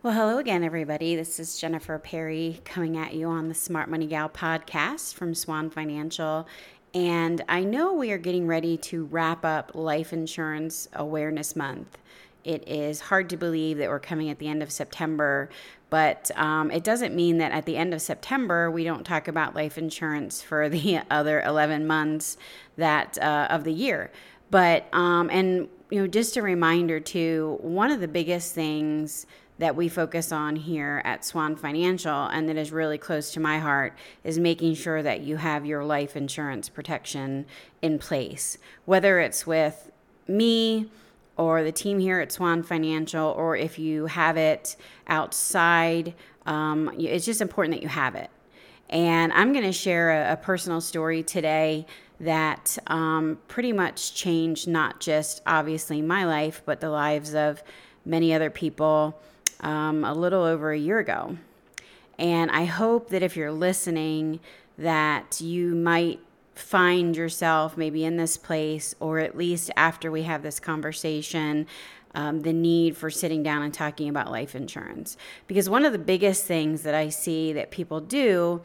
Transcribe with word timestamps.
Well, 0.00 0.12
hello 0.12 0.38
again, 0.38 0.62
everybody. 0.62 1.16
This 1.16 1.40
is 1.40 1.58
Jennifer 1.58 1.98
Perri 1.98 2.60
coming 2.64 2.96
at 2.96 3.14
you 3.14 3.26
on 3.26 3.48
the 3.48 3.54
Smart 3.54 3.90
Money 3.90 4.06
Gal 4.06 4.28
podcast 4.28 5.14
from 5.14 5.34
Swan 5.34 5.70
Financial. 5.70 6.46
And 6.94 7.42
I 7.48 7.64
know 7.64 7.92
we 7.92 8.12
are 8.12 8.18
getting 8.18 8.46
ready 8.46 8.76
to 8.76 9.06
wrap 9.06 9.44
up 9.44 9.72
Life 9.74 10.12
Insurance 10.12 10.86
Awareness 10.92 11.56
Month. 11.56 11.98
It 12.44 12.68
is 12.68 13.00
hard 13.00 13.28
to 13.30 13.36
believe 13.36 13.78
that 13.78 13.88
we're 13.88 13.98
coming 13.98 14.30
at 14.30 14.38
the 14.38 14.46
end 14.46 14.62
of 14.62 14.70
September, 14.70 15.50
but 15.90 16.30
um, 16.36 16.70
it 16.70 16.84
doesn't 16.84 17.12
mean 17.12 17.38
that 17.38 17.50
at 17.50 17.66
the 17.66 17.76
end 17.76 17.92
of 17.92 18.00
September 18.00 18.70
we 18.70 18.84
don't 18.84 19.02
talk 19.02 19.26
about 19.26 19.56
life 19.56 19.76
insurance 19.76 20.40
for 20.40 20.68
the 20.68 21.00
other 21.10 21.40
11 21.40 21.88
months 21.88 22.36
that 22.76 23.18
uh, 23.18 23.48
of 23.50 23.64
the 23.64 23.72
year. 23.72 24.12
But 24.48 24.86
um, 24.94 25.28
and 25.28 25.68
you 25.90 26.00
know, 26.00 26.06
just 26.06 26.36
a 26.36 26.42
reminder 26.42 27.00
too, 27.00 27.58
one 27.62 27.90
of 27.90 28.00
the 28.00 28.08
biggest 28.08 28.54
things 28.54 29.26
that 29.58 29.74
we 29.74 29.88
focus 29.88 30.30
on 30.30 30.56
here 30.56 31.02
at 31.04 31.24
Swan 31.24 31.56
Financial 31.56 32.26
and 32.26 32.48
that 32.48 32.56
is 32.56 32.70
really 32.70 32.98
close 32.98 33.32
to 33.32 33.40
my 33.40 33.58
heart 33.58 33.92
is 34.22 34.38
making 34.38 34.74
sure 34.74 35.02
that 35.02 35.20
you 35.20 35.36
have 35.36 35.66
your 35.66 35.84
life 35.84 36.16
insurance 36.16 36.68
protection 36.68 37.44
in 37.82 37.98
place, 37.98 38.56
whether 38.84 39.18
it's 39.18 39.46
with 39.46 39.90
me 40.28 40.88
or 41.36 41.62
the 41.62 41.72
team 41.72 41.98
here 41.98 42.20
at 42.20 42.32
Swan 42.32 42.62
Financial, 42.62 43.30
or 43.30 43.56
if 43.56 43.78
you 43.78 44.06
have 44.06 44.36
it 44.36 44.76
outside. 45.06 46.14
Um, 46.46 46.92
it's 46.98 47.24
just 47.24 47.40
important 47.40 47.76
that 47.76 47.82
you 47.82 47.88
have 47.88 48.14
it. 48.16 48.30
And 48.90 49.32
I'm 49.32 49.52
going 49.52 49.64
to 49.64 49.72
share 49.72 50.10
a, 50.10 50.32
a, 50.32 50.36
personal 50.36 50.80
story 50.80 51.22
today 51.22 51.86
that 52.20 52.78
um, 52.86 53.38
pretty 53.46 53.72
much 53.72 54.14
changed 54.14 54.66
not 54.66 54.98
just 54.98 55.42
obviously 55.46 56.00
my 56.00 56.24
life, 56.24 56.62
but 56.64 56.80
the 56.80 56.90
lives 56.90 57.34
of 57.34 57.62
many 58.04 58.32
other 58.32 58.50
people 58.50 59.20
um, 59.60 60.04
a 60.04 60.14
little 60.14 60.42
over 60.42 60.72
a 60.72 60.78
year 60.78 60.98
ago. 60.98 61.36
And 62.18 62.50
I 62.50 62.64
hope 62.64 63.10
that 63.10 63.22
if 63.22 63.36
you're 63.36 63.52
listening, 63.52 64.40
that 64.76 65.40
you 65.40 65.74
might 65.74 66.20
find 66.54 67.16
yourself 67.16 67.76
maybe 67.76 68.04
in 68.04 68.16
this 68.16 68.36
place, 68.36 68.94
or 68.98 69.20
at 69.20 69.36
least 69.36 69.70
after 69.76 70.10
we 70.10 70.22
have 70.22 70.42
this 70.42 70.58
conversation, 70.58 71.66
um, 72.14 72.40
the 72.40 72.52
need 72.52 72.96
for 72.96 73.10
sitting 73.10 73.42
down 73.42 73.62
and 73.62 73.72
talking 73.72 74.08
about 74.08 74.30
life 74.30 74.54
insurance. 74.54 75.16
Because 75.46 75.68
one 75.68 75.84
of 75.84 75.92
the 75.92 75.98
biggest 75.98 76.44
things 76.44 76.82
that 76.82 76.94
I 76.94 77.10
see 77.10 77.52
that 77.52 77.70
people 77.70 78.00
do 78.00 78.62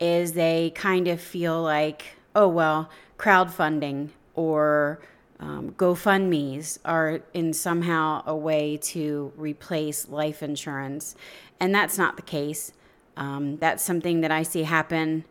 is 0.00 0.32
they 0.32 0.72
kind 0.74 1.06
of 1.06 1.20
feel 1.20 1.62
like, 1.62 2.16
oh, 2.34 2.48
well, 2.48 2.90
crowdfunding 3.18 4.10
or 4.34 5.00
um, 5.38 5.72
GoFundMe's 5.72 6.78
are 6.84 7.20
in 7.34 7.52
somehow 7.52 8.22
a 8.26 8.34
way 8.34 8.78
to 8.78 9.32
replace 9.36 10.08
life 10.08 10.42
insurance. 10.42 11.14
And 11.60 11.74
that's 11.74 11.98
not 11.98 12.16
the 12.16 12.22
case. 12.22 12.72
Um, 13.16 13.56
that's 13.58 13.82
something 13.82 14.20
that 14.22 14.30
I 14.30 14.42
see 14.42 14.62
happen 14.62 15.24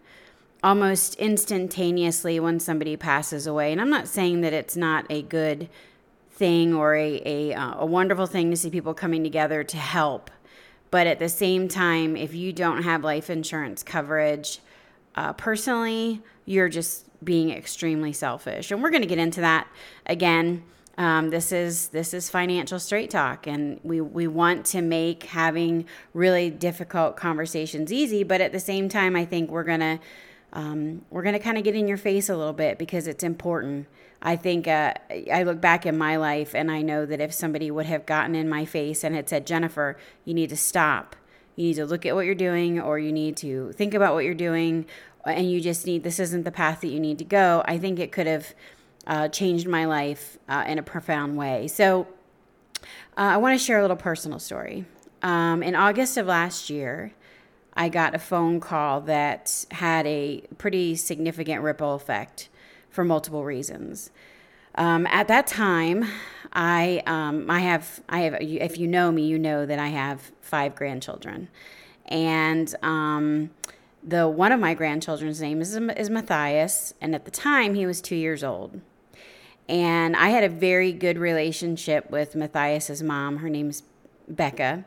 almost 0.63 1.15
instantaneously 1.15 2.39
when 2.39 2.59
somebody 2.59 2.97
passes 2.97 3.45
away. 3.45 3.71
And 3.71 3.79
I'm 3.79 3.89
not 3.89 4.07
saying 4.07 4.41
that 4.41 4.53
it's 4.53 4.75
not 4.75 5.05
a 5.11 5.21
good 5.21 5.69
thing 6.31 6.73
or 6.73 6.95
a, 6.95 7.21
a, 7.23 7.53
uh, 7.53 7.81
a 7.81 7.85
wonderful 7.85 8.25
thing 8.25 8.49
to 8.49 8.57
see 8.57 8.69
people 8.69 8.93
coming 8.93 9.23
together 9.23 9.63
to 9.63 9.77
help. 9.77 10.31
But 10.89 11.07
at 11.07 11.19
the 11.19 11.29
same 11.29 11.67
time, 11.67 12.17
if 12.17 12.33
you 12.33 12.51
don't 12.51 12.83
have 12.83 13.03
life 13.03 13.29
insurance 13.29 13.83
coverage, 13.83 14.59
uh, 15.15 15.33
personally, 15.33 16.21
you're 16.45 16.69
just 16.69 17.04
being 17.25 17.49
extremely 17.49 18.13
selfish. 18.13 18.71
And 18.71 18.81
we're 18.81 18.91
going 18.91 19.01
to 19.01 19.07
get 19.07 19.17
into 19.17 19.41
that 19.41 19.67
again. 20.05 20.63
Um, 20.97 21.29
this 21.29 21.51
is 21.51 21.89
this 21.89 22.13
is 22.13 22.29
financial 22.29 22.79
straight 22.79 23.09
talk, 23.09 23.47
and 23.47 23.81
we 23.83 23.99
we 23.99 24.27
want 24.27 24.65
to 24.67 24.81
make 24.81 25.23
having 25.23 25.85
really 26.13 26.49
difficult 26.49 27.17
conversations 27.17 27.91
easy. 27.91 28.23
But 28.23 28.39
at 28.39 28.53
the 28.53 28.61
same 28.61 28.87
time, 28.87 29.15
I 29.15 29.25
think 29.25 29.51
we're 29.51 29.65
gonna 29.65 29.99
um, 30.53 31.01
we're 31.09 31.23
gonna 31.23 31.39
kind 31.39 31.57
of 31.57 31.65
get 31.65 31.75
in 31.75 31.87
your 31.87 31.97
face 31.97 32.29
a 32.29 32.37
little 32.37 32.53
bit 32.53 32.77
because 32.77 33.07
it's 33.07 33.25
important. 33.25 33.87
I 34.21 34.37
think 34.37 34.69
uh, 34.69 34.93
I 35.31 35.43
look 35.43 35.59
back 35.59 35.85
in 35.85 35.97
my 35.97 36.15
life, 36.15 36.55
and 36.55 36.71
I 36.71 36.81
know 36.81 37.05
that 37.05 37.19
if 37.19 37.33
somebody 37.33 37.69
would 37.69 37.87
have 37.87 38.05
gotten 38.05 38.33
in 38.33 38.47
my 38.47 38.63
face 38.63 39.03
and 39.03 39.13
had 39.13 39.27
said, 39.27 39.45
"Jennifer, 39.45 39.97
you 40.23 40.33
need 40.33 40.49
to 40.51 40.57
stop," 40.57 41.17
you 41.57 41.65
need 41.67 41.75
to 41.75 41.85
look 41.85 42.05
at 42.05 42.15
what 42.15 42.25
you're 42.25 42.35
doing 42.35 42.79
or 42.79 42.99
you 42.99 43.11
need 43.11 43.37
to 43.37 43.71
think 43.73 43.93
about 43.93 44.13
what 44.13 44.23
you're 44.23 44.33
doing 44.33 44.85
and 45.25 45.49
you 45.49 45.59
just 45.61 45.85
need 45.85 46.03
this 46.03 46.19
isn't 46.19 46.43
the 46.43 46.51
path 46.51 46.81
that 46.81 46.87
you 46.87 46.99
need 46.99 47.17
to 47.19 47.25
go, 47.25 47.63
I 47.65 47.77
think 47.77 47.99
it 47.99 48.11
could 48.11 48.27
have 48.27 48.53
uh, 49.07 49.27
changed 49.29 49.67
my 49.67 49.85
life 49.85 50.37
uh, 50.47 50.63
in 50.67 50.79
a 50.79 50.83
profound 50.83 51.37
way. 51.37 51.67
So 51.67 52.07
uh, 52.83 52.85
I 53.17 53.37
want 53.37 53.59
to 53.59 53.63
share 53.63 53.79
a 53.79 53.81
little 53.81 53.97
personal 53.97 54.39
story. 54.39 54.85
Um, 55.21 55.63
in 55.63 55.75
August 55.75 56.17
of 56.17 56.27
last 56.27 56.69
year, 56.69 57.13
I 57.73 57.89
got 57.89 58.15
a 58.15 58.19
phone 58.19 58.59
call 58.59 59.01
that 59.01 59.65
had 59.71 60.05
a 60.07 60.41
pretty 60.57 60.95
significant 60.95 61.61
ripple 61.61 61.95
effect 61.95 62.49
for 62.89 63.03
multiple 63.03 63.43
reasons. 63.43 64.11
Um, 64.75 65.07
at 65.07 65.27
that 65.27 65.47
time, 65.47 66.05
I 66.53 67.01
um, 67.05 67.49
I 67.49 67.59
have 67.59 68.01
I 68.07 68.19
have 68.21 68.37
if 68.39 68.77
you 68.77 68.87
know 68.87 69.11
me, 69.11 69.25
you 69.25 69.39
know 69.39 69.65
that 69.65 69.79
I 69.79 69.87
have 69.87 70.31
five 70.41 70.75
grandchildren, 70.75 71.49
and 72.05 72.73
um, 72.81 73.49
the 74.05 74.27
one 74.27 74.51
of 74.51 74.59
my 74.59 74.73
grandchildren's 74.73 75.41
name 75.41 75.61
is, 75.61 75.75
is 75.75 76.09
Matthias, 76.09 76.93
and 77.01 77.15
at 77.15 77.25
the 77.25 77.31
time 77.31 77.73
he 77.73 77.85
was 77.85 78.01
two 78.01 78.15
years 78.15 78.43
old. 78.43 78.79
And 79.67 80.15
I 80.15 80.29
had 80.29 80.43
a 80.43 80.49
very 80.49 80.91
good 80.91 81.17
relationship 81.17 82.11
with 82.11 82.35
Matthias's 82.35 83.01
mom. 83.01 83.37
Her 83.37 83.49
name's 83.49 83.81
Becca. 84.27 84.85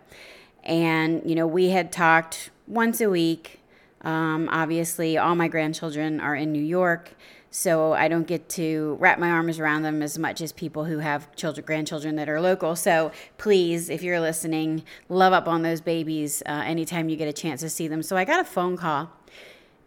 And, 0.63 1.29
you 1.29 1.35
know, 1.35 1.47
we 1.47 1.71
had 1.71 1.91
talked 1.91 2.51
once 2.69 3.01
a 3.01 3.11
week. 3.11 3.61
Um, 4.03 4.49
obviously, 4.53 5.19
all 5.19 5.35
my 5.35 5.49
grandchildren 5.49 6.21
are 6.21 6.37
in 6.37 6.53
New 6.53 6.63
York 6.63 7.15
so 7.59 7.93
I 7.93 8.07
don't 8.07 8.29
get 8.29 8.49
to 8.51 8.97
wrap 9.01 9.19
my 9.19 9.31
arms 9.31 9.59
around 9.59 9.83
them 9.83 10.01
as 10.01 10.17
much 10.17 10.41
as 10.41 10.53
people 10.53 10.85
who 10.85 10.99
have 10.99 11.35
children, 11.35 11.67
grandchildren 11.67 12.15
that 12.15 12.29
are 12.29 12.41
local. 12.41 12.77
So 12.77 13.11
please, 13.37 13.91
if 13.91 14.01
you're 14.01 14.21
listening, 14.21 14.85
love 15.09 15.33
up 15.33 15.49
on 15.49 15.63
those 15.63 15.81
babies 15.81 16.41
uh, 16.47 16.63
anytime 16.65 17.09
you 17.09 17.17
get 17.17 17.27
a 17.27 17.33
chance 17.33 17.61
to 17.63 17.69
see 17.69 17.89
them. 17.89 18.01
So 18.01 18.17
I 18.17 18.25
got 18.25 18.39
a 18.39 18.45
phone 18.45 18.77
call, 18.77 19.11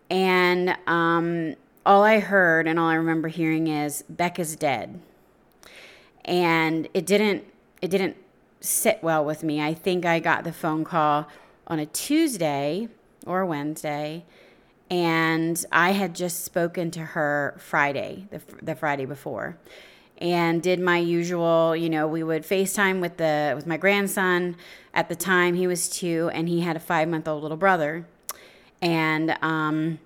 and 0.09 0.75
um, 0.85 1.55
all 1.85 2.03
I 2.03 2.19
heard 2.19 2.67
and 2.67 2.77
all 2.77 2.89
I 2.89 2.95
remember 2.95 3.29
hearing 3.29 3.67
is 3.67 4.03
Becca's 4.09 4.57
dead, 4.57 4.99
and 6.25 6.89
it 6.93 7.05
didn't 7.05 7.45
it 7.81 7.89
didn't 7.89 8.17
sit 8.59 8.99
well 9.01 9.23
with 9.23 9.43
me. 9.43 9.61
I 9.61 9.73
think 9.73 10.05
I 10.05 10.19
got 10.19 10.43
the 10.43 10.51
phone 10.51 10.83
call 10.83 11.29
on 11.67 11.79
a 11.79 11.85
Tuesday 11.85 12.89
or 13.25 13.45
Wednesday 13.45 14.25
and 14.91 15.65
I 15.71 15.91
had 15.91 16.13
just 16.13 16.43
spoken 16.43 16.91
to 16.91 16.99
her 16.99 17.55
Friday, 17.57 18.27
the, 18.29 18.41
the 18.61 18.75
Friday 18.75 19.05
before, 19.05 19.57
and 20.17 20.61
did 20.61 20.81
my 20.81 20.97
usual. 20.97 21.75
You 21.75 21.89
know, 21.89 22.07
we 22.07 22.21
would 22.23 22.43
FaceTime 22.43 22.99
with 22.99 23.15
the 23.15 23.53
with 23.55 23.65
my 23.65 23.77
grandson. 23.77 24.57
At 24.93 25.07
the 25.07 25.15
time, 25.15 25.55
he 25.55 25.65
was 25.65 25.89
two, 25.89 26.29
and 26.33 26.49
he 26.49 26.59
had 26.59 26.75
a 26.75 26.79
five 26.79 27.07
month 27.07 27.27
old 27.29 27.41
little 27.41 27.57
brother, 27.57 28.05
and 28.81 29.37
um, 29.41 29.99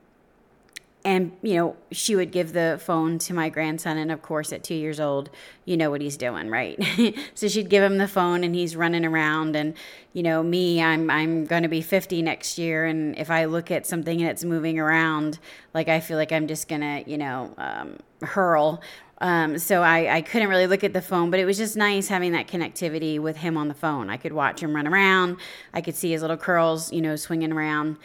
and 1.05 1.31
you 1.43 1.55
know 1.55 1.77
she 1.91 2.15
would 2.15 2.31
give 2.31 2.51
the 2.51 2.79
phone 2.83 3.19
to 3.19 3.33
my 3.33 3.47
grandson 3.47 3.97
and 3.97 4.11
of 4.11 4.21
course 4.21 4.51
at 4.51 4.63
two 4.63 4.73
years 4.73 4.99
old 4.99 5.29
you 5.63 5.77
know 5.77 5.91
what 5.91 6.01
he's 6.01 6.17
doing 6.17 6.49
right 6.49 6.83
so 7.35 7.47
she'd 7.47 7.69
give 7.69 7.83
him 7.83 7.99
the 7.99 8.07
phone 8.07 8.43
and 8.43 8.55
he's 8.55 8.75
running 8.75 9.05
around 9.05 9.55
and 9.55 9.75
you 10.13 10.23
know 10.23 10.41
me 10.41 10.81
i'm 10.81 11.09
i'm 11.09 11.45
going 11.45 11.63
to 11.63 11.69
be 11.69 11.81
50 11.81 12.21
next 12.23 12.57
year 12.57 12.85
and 12.85 13.17
if 13.17 13.29
i 13.29 13.45
look 13.45 13.69
at 13.69 13.85
something 13.85 14.19
and 14.19 14.29
it's 14.29 14.43
moving 14.43 14.79
around 14.79 15.39
like 15.73 15.87
i 15.87 15.99
feel 15.99 16.17
like 16.17 16.31
i'm 16.31 16.47
just 16.47 16.67
going 16.67 16.81
to 16.81 17.09
you 17.09 17.17
know 17.17 17.53
um, 17.57 17.97
hurl 18.21 18.81
um, 19.19 19.57
so 19.57 19.81
I, 19.81 20.17
I 20.17 20.21
couldn't 20.21 20.49
really 20.49 20.67
look 20.67 20.83
at 20.83 20.91
the 20.91 21.01
phone, 21.01 21.31
but 21.31 21.39
it 21.39 21.45
was 21.45 21.57
just 21.57 21.77
nice 21.77 22.09
having 22.09 22.33
that 22.33 22.47
connectivity 22.47 23.17
with 23.17 23.37
him 23.37 23.57
on 23.57 23.69
the 23.69 23.73
phone. 23.73 24.09
I 24.09 24.17
could 24.17 24.33
watch 24.33 24.61
him 24.61 24.75
run 24.75 24.87
around. 24.87 25.37
I 25.73 25.79
could 25.79 25.95
see 25.95 26.11
his 26.11 26.21
little 26.21 26.35
curls, 26.37 26.91
you 26.91 27.01
know, 27.01 27.15
swinging 27.15 27.53
around. 27.53 27.97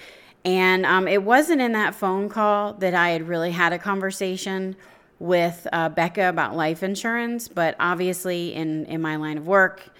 And 0.44 0.86
um, 0.86 1.06
it 1.06 1.22
wasn't 1.22 1.60
in 1.60 1.72
that 1.72 1.94
phone 1.94 2.28
call 2.28 2.74
that 2.74 2.94
I 2.94 3.10
had 3.10 3.28
really 3.28 3.50
had 3.50 3.72
a 3.72 3.78
conversation 3.78 4.76
with 5.18 5.66
uh, 5.72 5.90
Becca 5.90 6.30
about 6.30 6.56
life 6.56 6.82
insurance, 6.82 7.46
but 7.46 7.76
obviously, 7.78 8.54
in, 8.54 8.86
in 8.86 9.02
my 9.02 9.16
line 9.16 9.36
of 9.36 9.46
work, 9.46 9.90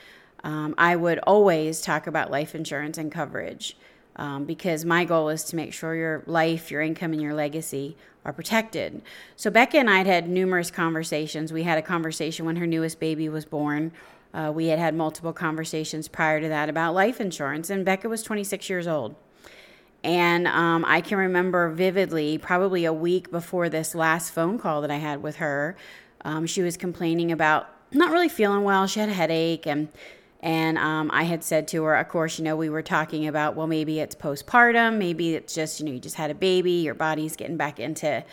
um, 0.42 0.74
I 0.78 0.96
would 0.96 1.18
always 1.20 1.82
talk 1.82 2.06
about 2.06 2.30
life 2.30 2.54
insurance 2.54 2.96
and 2.96 3.12
coverage 3.12 3.76
um, 4.16 4.46
because 4.46 4.86
my 4.86 5.04
goal 5.04 5.28
is 5.28 5.44
to 5.44 5.56
make 5.56 5.74
sure 5.74 5.94
your 5.94 6.22
life, 6.26 6.70
your 6.70 6.80
income, 6.80 7.12
and 7.12 7.20
your 7.20 7.34
legacy 7.34 7.98
are 8.24 8.32
protected. 8.32 9.02
So, 9.36 9.50
Becca 9.50 9.78
and 9.78 9.90
I 9.90 9.98
had 9.98 10.06
had 10.06 10.28
numerous 10.28 10.70
conversations. 10.70 11.52
We 11.52 11.64
had 11.64 11.76
a 11.76 11.82
conversation 11.82 12.46
when 12.46 12.56
her 12.56 12.66
newest 12.66 12.98
baby 12.98 13.28
was 13.28 13.44
born. 13.44 13.92
Uh, 14.32 14.50
we 14.54 14.68
had 14.68 14.78
had 14.78 14.94
multiple 14.94 15.34
conversations 15.34 16.08
prior 16.08 16.40
to 16.40 16.48
that 16.48 16.70
about 16.70 16.94
life 16.94 17.20
insurance, 17.20 17.68
and 17.68 17.84
Becca 17.84 18.08
was 18.08 18.22
26 18.22 18.70
years 18.70 18.86
old. 18.86 19.16
And 20.02 20.46
um, 20.48 20.84
I 20.86 21.00
can 21.00 21.18
remember 21.18 21.68
vividly, 21.70 22.38
probably 22.38 22.84
a 22.84 22.92
week 22.92 23.30
before 23.30 23.68
this 23.68 23.94
last 23.94 24.32
phone 24.32 24.58
call 24.58 24.80
that 24.80 24.90
I 24.90 24.96
had 24.96 25.22
with 25.22 25.36
her, 25.36 25.76
um, 26.24 26.46
she 26.46 26.62
was 26.62 26.76
complaining 26.76 27.32
about 27.32 27.68
not 27.92 28.10
really 28.10 28.28
feeling 28.28 28.64
well. 28.64 28.86
She 28.86 29.00
had 29.00 29.08
a 29.08 29.14
headache, 29.14 29.66
and 29.66 29.88
And 30.42 30.78
um, 30.78 31.10
I 31.12 31.24
had 31.24 31.44
said 31.44 31.68
to 31.68 31.84
her, 31.84 31.96
of 31.96 32.08
course, 32.08 32.38
you 32.38 32.44
know, 32.44 32.56
we 32.56 32.70
were 32.70 32.82
talking 32.82 33.26
about, 33.26 33.56
well, 33.56 33.66
maybe 33.66 34.00
it's 34.00 34.14
postpartum, 34.14 34.96
maybe 34.96 35.34
it's 35.34 35.54
just, 35.54 35.80
you 35.80 35.86
know, 35.86 35.92
you 35.92 36.00
just 36.00 36.16
had 36.16 36.30
a 36.30 36.34
baby, 36.34 36.72
your 36.72 36.94
body's 36.94 37.36
getting 37.36 37.58
back 37.58 37.78
into, 37.78 38.24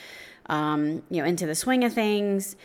um, 0.46 1.04
you 1.10 1.22
know, 1.22 1.28
into 1.28 1.46
the 1.46 1.54
swing 1.54 1.84
of 1.84 1.92
things. 1.92 2.56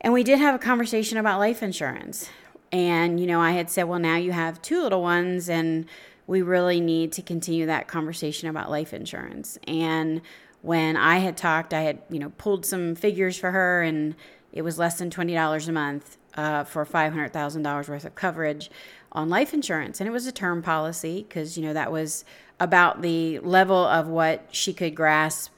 And 0.00 0.14
we 0.14 0.24
did 0.24 0.38
have 0.38 0.54
a 0.54 0.58
conversation 0.58 1.18
about 1.18 1.38
life 1.38 1.62
insurance. 1.62 2.30
And, 2.72 3.20
you 3.20 3.26
know, 3.26 3.40
I 3.42 3.50
had 3.50 3.68
said, 3.68 3.84
well, 3.84 3.98
now 3.98 4.16
you 4.16 4.32
have 4.32 4.62
two 4.62 4.82
little 4.82 5.02
ones, 5.02 5.50
and 5.50 5.84
we 6.28 6.42
really 6.42 6.78
need 6.78 7.10
to 7.10 7.22
continue 7.22 7.66
that 7.66 7.88
conversation 7.88 8.48
about 8.48 8.70
life 8.70 8.92
insurance. 8.92 9.58
And 9.66 10.20
when 10.60 10.96
I 10.96 11.18
had 11.18 11.36
talked, 11.38 11.72
I 11.72 11.80
had, 11.80 12.02
you 12.10 12.18
know, 12.18 12.30
pulled 12.36 12.66
some 12.66 12.94
figures 12.94 13.38
for 13.38 13.50
her, 13.50 13.82
and 13.82 14.14
it 14.52 14.60
was 14.62 14.78
less 14.78 14.98
than 14.98 15.08
$20 15.08 15.68
a 15.68 15.72
month 15.72 16.18
uh, 16.34 16.64
for 16.64 16.84
$500,000 16.84 17.88
worth 17.88 18.04
of 18.04 18.14
coverage 18.14 18.70
on 19.10 19.30
life 19.30 19.54
insurance. 19.54 20.00
And 20.00 20.08
it 20.08 20.12
was 20.12 20.26
a 20.26 20.32
term 20.32 20.62
policy 20.62 21.24
because, 21.26 21.56
you 21.56 21.64
know, 21.64 21.72
that 21.72 21.90
was 21.90 22.26
about 22.60 23.00
the 23.00 23.38
level 23.38 23.86
of 23.86 24.06
what 24.06 24.48
she 24.50 24.74
could 24.74 24.94
grasp 24.94 25.50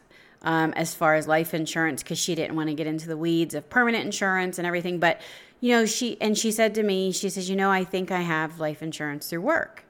um, 0.43 0.73
as 0.75 0.95
far 0.95 1.17
as 1.17 1.27
life 1.27 1.53
insurance 1.53 2.05
because 2.05 2.19
she 2.19 2.37
didn't 2.37 2.55
want 2.55 2.69
to 2.69 2.75
get 2.75 2.87
into 2.87 3.09
the 3.09 3.17
weeds 3.17 3.57
of 3.57 3.69
permanent 3.69 4.05
insurance 4.05 4.57
and 4.57 4.67
everything. 4.67 5.01
But, 5.01 5.21
you 5.61 5.73
know, 5.73 5.85
she, 5.85 6.17
and 6.21 6.39
she 6.39 6.53
said 6.53 6.77
to 6.77 6.85
me, 6.85 7.11
she 7.11 7.29
says, 7.29 7.51
you 7.51 7.57
know, 7.57 7.73
I 7.73 7.83
think 7.83 8.13
I 8.13 8.21
have 8.21 8.61
life 8.61 8.83
insurance 8.85 9.29
through 9.29 9.41
work. 9.41 9.85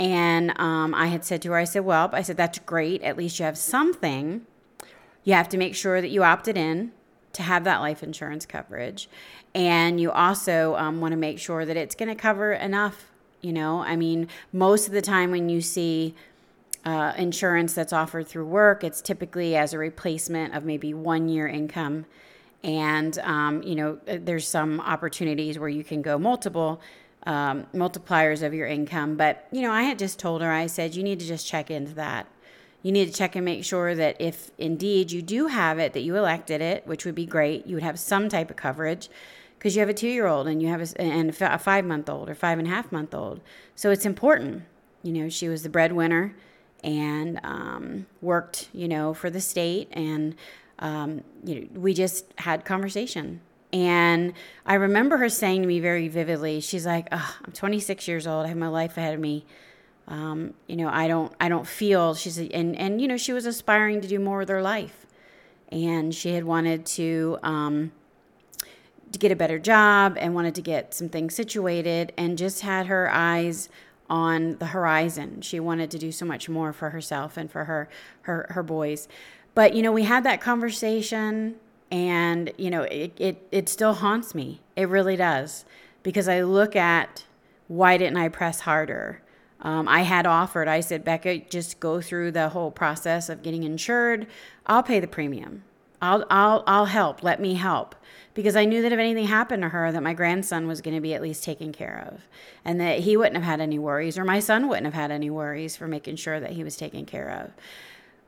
And 0.00 0.58
um, 0.58 0.94
I 0.94 1.08
had 1.08 1.26
said 1.26 1.42
to 1.42 1.50
her, 1.50 1.56
I 1.56 1.64
said, 1.64 1.84
well, 1.84 2.08
I 2.14 2.22
said, 2.22 2.38
that's 2.38 2.58
great. 2.60 3.02
At 3.02 3.18
least 3.18 3.38
you 3.38 3.44
have 3.44 3.58
something. 3.58 4.46
You 5.24 5.34
have 5.34 5.50
to 5.50 5.58
make 5.58 5.74
sure 5.74 6.00
that 6.00 6.08
you 6.08 6.24
opted 6.24 6.56
in 6.56 6.92
to 7.34 7.42
have 7.42 7.64
that 7.64 7.80
life 7.80 8.02
insurance 8.02 8.46
coverage. 8.46 9.10
And 9.54 10.00
you 10.00 10.10
also 10.10 10.74
um, 10.76 11.02
want 11.02 11.12
to 11.12 11.18
make 11.18 11.38
sure 11.38 11.66
that 11.66 11.76
it's 11.76 11.94
going 11.94 12.08
to 12.08 12.14
cover 12.14 12.54
enough. 12.54 13.10
You 13.42 13.52
know, 13.52 13.80
I 13.80 13.94
mean, 13.94 14.28
most 14.54 14.86
of 14.86 14.94
the 14.94 15.02
time 15.02 15.30
when 15.32 15.50
you 15.50 15.60
see 15.60 16.14
uh, 16.86 17.12
insurance 17.18 17.74
that's 17.74 17.92
offered 17.92 18.26
through 18.26 18.46
work, 18.46 18.82
it's 18.82 19.02
typically 19.02 19.54
as 19.54 19.74
a 19.74 19.78
replacement 19.78 20.54
of 20.54 20.64
maybe 20.64 20.94
one 20.94 21.28
year 21.28 21.46
income. 21.46 22.06
And, 22.64 23.18
um, 23.18 23.62
you 23.62 23.74
know, 23.74 23.98
there's 24.06 24.48
some 24.48 24.80
opportunities 24.80 25.58
where 25.58 25.68
you 25.68 25.84
can 25.84 26.00
go 26.00 26.18
multiple 26.18 26.80
um, 27.26 27.66
multipliers 27.74 28.42
of 28.42 28.54
your 28.54 28.66
income. 28.66 29.16
But, 29.16 29.46
you 29.52 29.62
know, 29.62 29.72
I 29.72 29.82
had 29.82 29.98
just 29.98 30.18
told 30.18 30.42
her, 30.42 30.50
I 30.50 30.66
said, 30.66 30.94
you 30.94 31.02
need 31.02 31.20
to 31.20 31.26
just 31.26 31.46
check 31.46 31.70
into 31.70 31.94
that 31.94 32.26
you 32.82 32.92
need 32.92 33.06
to 33.06 33.12
check 33.12 33.36
and 33.36 33.44
make 33.44 33.64
sure 33.64 33.94
that 33.94 34.16
if 34.18 34.50
indeed 34.56 35.12
you 35.12 35.20
do 35.20 35.48
have 35.48 35.78
it, 35.78 35.92
that 35.92 36.00
you 36.00 36.16
elected 36.16 36.60
it, 36.60 36.86
which 36.86 37.04
would 37.04 37.14
be 37.14 37.26
great. 37.26 37.66
You 37.66 37.76
would 37.76 37.82
have 37.82 37.98
some 37.98 38.28
type 38.28 38.50
of 38.50 38.56
coverage 38.56 39.10
because 39.58 39.76
you 39.76 39.80
have 39.80 39.88
a 39.88 39.94
two 39.94 40.08
year 40.08 40.26
old 40.26 40.48
and 40.48 40.62
you 40.62 40.68
have 40.68 40.80
a, 40.80 41.00
and 41.00 41.30
a 41.30 41.58
five 41.58 41.84
month 41.84 42.08
old 42.08 42.30
or 42.30 42.34
five 42.34 42.58
and 42.58 42.66
a 42.66 42.70
half 42.70 42.90
month 42.90 43.14
old. 43.14 43.40
So 43.74 43.90
it's 43.90 44.06
important. 44.06 44.62
You 45.02 45.12
know, 45.12 45.28
she 45.28 45.48
was 45.48 45.62
the 45.62 45.68
breadwinner 45.68 46.34
and 46.82 47.38
um, 47.44 48.06
worked, 48.22 48.68
you 48.72 48.88
know, 48.88 49.12
for 49.12 49.28
the 49.28 49.40
state. 49.40 49.88
And, 49.92 50.34
um, 50.78 51.22
you 51.44 51.60
know, 51.60 51.80
we 51.80 51.92
just 51.92 52.24
had 52.38 52.64
conversation. 52.64 53.40
And 53.72 54.32
I 54.66 54.74
remember 54.74 55.16
her 55.18 55.28
saying 55.28 55.62
to 55.62 55.68
me 55.68 55.80
very 55.80 56.08
vividly, 56.08 56.60
she's 56.60 56.86
like, 56.86 57.08
oh, 57.12 57.36
I'm 57.44 57.52
26 57.52 58.08
years 58.08 58.26
old. 58.26 58.46
I 58.46 58.48
have 58.48 58.56
my 58.56 58.68
life 58.68 58.96
ahead 58.96 59.14
of 59.14 59.20
me 59.20 59.44
um, 60.10 60.54
you 60.66 60.74
know, 60.74 60.88
I 60.88 61.06
don't, 61.06 61.32
I 61.40 61.48
don't 61.48 61.66
feel 61.66 62.14
she's, 62.14 62.36
and, 62.36 62.76
and, 62.76 63.00
you 63.00 63.06
know, 63.06 63.16
she 63.16 63.32
was 63.32 63.46
aspiring 63.46 64.00
to 64.00 64.08
do 64.08 64.18
more 64.18 64.38
with 64.38 64.48
her 64.48 64.60
life 64.60 65.06
and 65.70 66.12
she 66.12 66.34
had 66.34 66.42
wanted 66.42 66.84
to, 66.84 67.38
um, 67.44 67.92
to 69.12 69.18
get 69.20 69.30
a 69.30 69.36
better 69.36 69.58
job 69.58 70.16
and 70.18 70.34
wanted 70.34 70.56
to 70.56 70.62
get 70.62 70.92
some 70.94 71.08
things 71.08 71.34
situated 71.34 72.12
and 72.16 72.36
just 72.36 72.62
had 72.62 72.86
her 72.86 73.08
eyes 73.12 73.68
on 74.08 74.56
the 74.58 74.66
horizon. 74.66 75.40
She 75.42 75.60
wanted 75.60 75.92
to 75.92 75.98
do 75.98 76.10
so 76.10 76.26
much 76.26 76.48
more 76.48 76.72
for 76.72 76.90
herself 76.90 77.36
and 77.36 77.48
for 77.48 77.64
her, 77.64 77.88
her, 78.22 78.48
her 78.50 78.64
boys. 78.64 79.06
But, 79.54 79.74
you 79.74 79.82
know, 79.82 79.92
we 79.92 80.02
had 80.02 80.24
that 80.24 80.40
conversation 80.40 81.54
and, 81.90 82.52
you 82.56 82.70
know, 82.70 82.82
it, 82.82 83.12
it, 83.18 83.46
it 83.50 83.68
still 83.68 83.94
haunts 83.94 84.34
me. 84.34 84.60
It 84.76 84.88
really 84.88 85.16
does 85.16 85.64
because 86.02 86.28
I 86.28 86.42
look 86.42 86.76
at 86.76 87.24
why 87.68 87.96
didn't 87.96 88.16
I 88.16 88.28
press 88.28 88.60
harder? 88.60 89.22
Um, 89.62 89.88
I 89.88 90.02
had 90.02 90.26
offered, 90.26 90.68
I 90.68 90.80
said, 90.80 91.04
Becca, 91.04 91.38
just 91.50 91.80
go 91.80 92.00
through 92.00 92.32
the 92.32 92.48
whole 92.48 92.70
process 92.70 93.28
of 93.28 93.42
getting 93.42 93.62
insured. 93.62 94.26
I'll 94.66 94.82
pay 94.82 95.00
the 95.00 95.06
premium. 95.06 95.64
I'll, 96.00 96.24
I'll, 96.30 96.64
I'll 96.66 96.86
help. 96.86 97.22
Let 97.22 97.40
me 97.40 97.54
help. 97.54 97.94
Because 98.32 98.56
I 98.56 98.64
knew 98.64 98.80
that 98.80 98.92
if 98.92 98.98
anything 98.98 99.26
happened 99.26 99.62
to 99.62 99.68
her, 99.68 99.92
that 99.92 100.02
my 100.02 100.14
grandson 100.14 100.66
was 100.66 100.80
going 100.80 100.94
to 100.94 101.00
be 101.00 101.12
at 101.12 101.20
least 101.20 101.44
taken 101.44 101.72
care 101.72 102.08
of 102.10 102.22
and 102.64 102.80
that 102.80 103.00
he 103.00 103.16
wouldn't 103.16 103.36
have 103.36 103.44
had 103.44 103.60
any 103.60 103.78
worries 103.78 104.16
or 104.16 104.24
my 104.24 104.40
son 104.40 104.68
wouldn't 104.68 104.86
have 104.86 104.94
had 104.94 105.10
any 105.10 105.28
worries 105.28 105.76
for 105.76 105.86
making 105.86 106.16
sure 106.16 106.40
that 106.40 106.52
he 106.52 106.64
was 106.64 106.76
taken 106.76 107.04
care 107.04 107.28
of. 107.28 107.50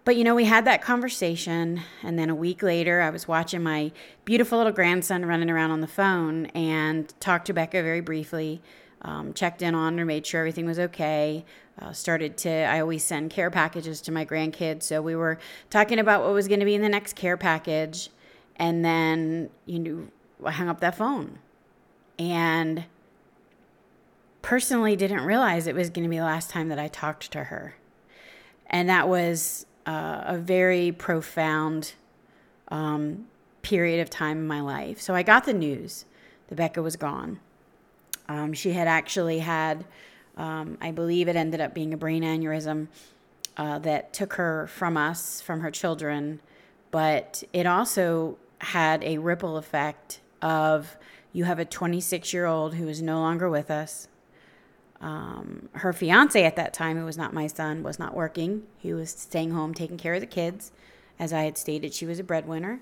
But 0.05 0.17
you 0.17 0.25
know, 0.25 0.35
we 0.35 0.47
had 0.47 0.65
that 0.65 0.83
conversation, 0.83 1.81
and 2.03 2.19
then 2.19 2.29
a 2.29 2.35
week 2.35 2.63
later, 2.63 3.01
I 3.01 3.11
was 3.11 3.29
watching 3.29 3.63
my 3.63 3.93
beautiful 4.25 4.59
little 4.59 4.73
grandson 4.73 5.25
running 5.25 5.49
around 5.49 5.71
on 5.71 5.81
the 5.81 5.87
phone 5.87 6.47
and 6.47 7.13
talked 7.21 7.47
to 7.47 7.53
Becca 7.53 7.83
very 7.83 8.01
briefly 8.01 8.61
um, 9.03 9.33
checked 9.33 9.63
in 9.63 9.75
on 9.75 9.99
her, 9.99 10.05
made 10.05 10.27
sure 10.27 10.41
everything 10.41 10.67
was 10.67 10.79
okay. 10.79 11.45
Uh, 11.81 11.93
started 11.93 12.37
to, 12.39 12.51
I 12.51 12.81
always 12.81 13.03
send 13.03 13.31
care 13.31 13.51
packages 13.51 14.01
to 14.03 14.13
my 14.13 14.25
grandkids. 14.25 14.85
So 14.85 15.03
we 15.03 15.17
were 15.17 15.39
talking 15.71 15.99
about 15.99 16.23
what 16.23 16.33
was 16.33 16.49
going 16.49 16.61
to 16.61 16.67
be 16.67 16.75
in 16.75 16.83
the 16.83 16.89
next 16.89 17.17
care 17.17 17.37
package. 17.37 18.11
And 18.57 18.85
then, 18.85 19.51
you 19.67 19.79
know, 19.79 20.09
I 20.45 20.53
hung 20.53 20.69
up 20.69 20.81
that 20.81 20.97
phone. 20.97 21.39
And 22.19 22.85
personally 24.43 24.95
didn't 24.95 25.25
realize 25.25 25.67
it 25.67 25.75
was 25.75 25.91
going 25.91 26.05
to 26.05 26.11
be 26.11 26.19
the 26.19 26.25
last 26.25 26.51
time 26.51 26.69
that 26.69 26.79
I 26.79 26.89
talked 26.89 27.33
to 27.33 27.45
her. 27.45 27.77
And 28.67 28.89
that 28.89 29.09
was 29.09 29.67
uh, 29.87 30.23
a 30.27 30.39
very 30.39 30.93
profound 30.93 31.95
um, 32.69 33.27
period 33.63 34.01
of 34.01 34.11
time 34.11 34.39
in 34.39 34.47
my 34.47 34.61
life. 34.61 35.01
So 35.01 35.15
I 35.15 35.23
got 35.23 35.45
the 35.45 35.53
news 35.53 36.05
that 36.49 36.57
Becca 36.57 36.83
was 36.83 36.97
gone. 36.97 37.41
Um, 38.29 38.53
she 38.53 38.73
had 38.73 38.89
actually 38.89 39.41
had, 39.41 39.85
um, 40.37 40.79
I 40.81 40.91
believe 40.91 41.29
it 41.29 41.37
ended 41.37 41.61
up 41.61 41.75
being 41.75 41.93
a 41.93 41.97
brain 41.97 42.23
aneurysm 42.23 42.89
uh, 43.57 43.79
that 43.81 44.13
took 44.13 44.35
her 44.35 44.67
from 44.69 44.97
us, 44.97 45.41
from 45.41 45.61
her 45.61 45.71
children, 45.71 46.41
but 46.91 47.43
it 47.53 47.67
also 47.67 48.39
had 48.59 49.03
a 49.03 49.19
ripple 49.19 49.57
effect 49.57 50.21
of 50.41 50.97
you 51.33 51.45
have 51.45 51.59
a 51.59 51.65
26 51.65 52.33
year 52.33 52.47
old 52.47 52.75
who 52.75 52.89
is 52.89 53.03
no 53.03 53.21
longer 53.21 53.49
with 53.49 53.71
us. 53.71 54.09
Um, 55.03 55.69
her 55.73 55.93
fiance 55.93 56.43
at 56.43 56.57
that 56.57 56.73
time, 56.73 56.97
who 56.97 57.05
was 57.05 57.19
not 57.19 57.35
my 57.35 57.49
son, 57.49 57.83
was 57.83 57.99
not 57.99 58.15
working. 58.15 58.63
He 58.79 58.95
was 58.95 59.11
staying 59.11 59.51
home 59.51 59.75
taking 59.75 59.99
care 59.99 60.15
of 60.15 60.21
the 60.21 60.27
kids. 60.27 60.71
As 61.19 61.33
I 61.33 61.43
had 61.43 61.59
stated, 61.59 61.93
she 61.93 62.07
was 62.07 62.19
a 62.19 62.25
breadwinner. 62.25 62.81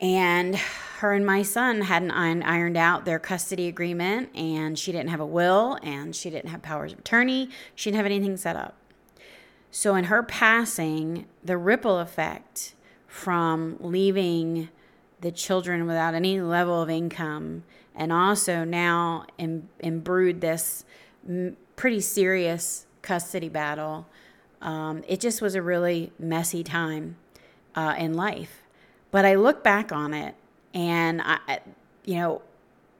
And 0.00 0.56
her 0.56 1.12
and 1.12 1.24
my 1.24 1.42
son 1.42 1.82
hadn't 1.82 2.10
ironed 2.10 2.76
out 2.76 3.04
their 3.04 3.20
custody 3.20 3.68
agreement, 3.68 4.34
and 4.34 4.76
she 4.76 4.90
didn't 4.90 5.10
have 5.10 5.20
a 5.20 5.26
will, 5.26 5.78
and 5.84 6.14
she 6.14 6.28
didn't 6.28 6.50
have 6.50 6.60
powers 6.60 6.92
of 6.92 6.98
attorney. 6.98 7.50
She 7.76 7.90
didn't 7.90 7.98
have 7.98 8.06
anything 8.06 8.36
set 8.36 8.56
up. 8.56 8.74
So, 9.70 9.94
in 9.94 10.04
her 10.04 10.24
passing, 10.24 11.26
the 11.42 11.56
ripple 11.56 12.00
effect 12.00 12.74
from 13.06 13.76
leaving 13.78 14.70
the 15.20 15.30
children 15.30 15.86
without 15.86 16.14
any 16.14 16.40
level 16.40 16.82
of 16.82 16.90
income 16.90 17.62
and 17.94 18.12
also 18.12 18.64
now 18.64 19.26
Im- 19.38 19.68
imbrued 19.80 20.40
this 20.40 20.84
pretty 21.76 22.00
serious 22.00 22.86
custody 23.02 23.48
battle. 23.48 24.06
Um, 24.60 25.02
it 25.08 25.20
just 25.20 25.42
was 25.42 25.54
a 25.54 25.62
really 25.62 26.12
messy 26.18 26.62
time 26.62 27.16
uh, 27.74 27.94
in 27.98 28.14
life. 28.14 28.62
But 29.10 29.24
I 29.24 29.34
look 29.34 29.62
back 29.62 29.92
on 29.92 30.14
it 30.14 30.34
and 30.72 31.20
I, 31.22 31.60
you 32.04 32.16
know, 32.16 32.42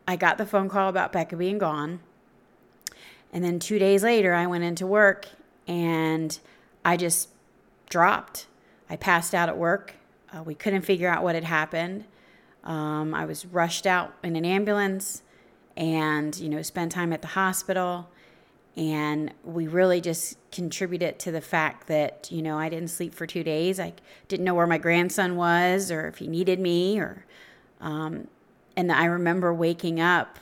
I 0.07 0.17
got 0.17 0.39
the 0.39 0.47
phone 0.47 0.69
call 0.69 0.89
about 0.89 1.13
Becca 1.13 1.37
being 1.37 1.59
gone. 1.59 2.01
And 3.33 3.43
then 3.43 3.59
two 3.59 3.79
days 3.79 4.03
later, 4.03 4.35
I 4.35 4.47
went 4.47 4.65
into 4.65 4.87
work 4.87 5.27
and 5.67 6.39
I 6.85 6.97
just 6.97 7.31
dropped. 7.89 8.47
I 8.91 8.97
passed 8.97 9.35
out 9.35 9.49
at 9.49 9.57
work. 9.57 9.95
Uh, 10.35 10.43
we 10.43 10.55
couldn't 10.55 10.83
figure 10.83 11.09
out 11.09 11.23
what 11.23 11.35
had 11.35 11.45
happened. 11.45 12.05
Um, 12.65 13.15
I 13.15 13.25
was 13.25 13.47
rushed 13.47 13.87
out 13.87 14.15
in 14.23 14.37
an 14.37 14.45
ambulance 14.45 15.23
and, 15.77 16.37
you 16.39 16.49
know, 16.49 16.63
spent 16.63 16.93
time 16.93 17.13
at 17.13 17.23
the 17.23 17.29
hospital. 17.29 18.09
And 18.77 19.35
we 19.45 19.67
really 19.67 20.01
just 20.01 20.39
contributed 20.51 21.19
to 21.21 21.31
the 21.31 21.43
fact 21.43 21.89
that, 21.89 22.29
you 22.33 22.41
know, 22.41 22.59
I 22.59 22.71
didn't 22.71 22.89
sleep 22.89 23.15
for 23.15 23.27
two 23.27 23.45
days. 23.45 23.79
I 23.79 23.93
didn't 24.29 24.45
know 24.45 24.55
where 24.55 24.67
my 24.67 24.79
grandson 24.79 25.37
was 25.37 25.91
or 25.91 26.07
if 26.09 26.19
he 26.19 26.27
needed 26.27 26.59
me 26.59 26.99
or, 26.99 27.27
um, 27.81 28.29
and 28.75 28.91
I 28.91 29.05
remember 29.05 29.53
waking 29.53 30.01
up 30.01 30.39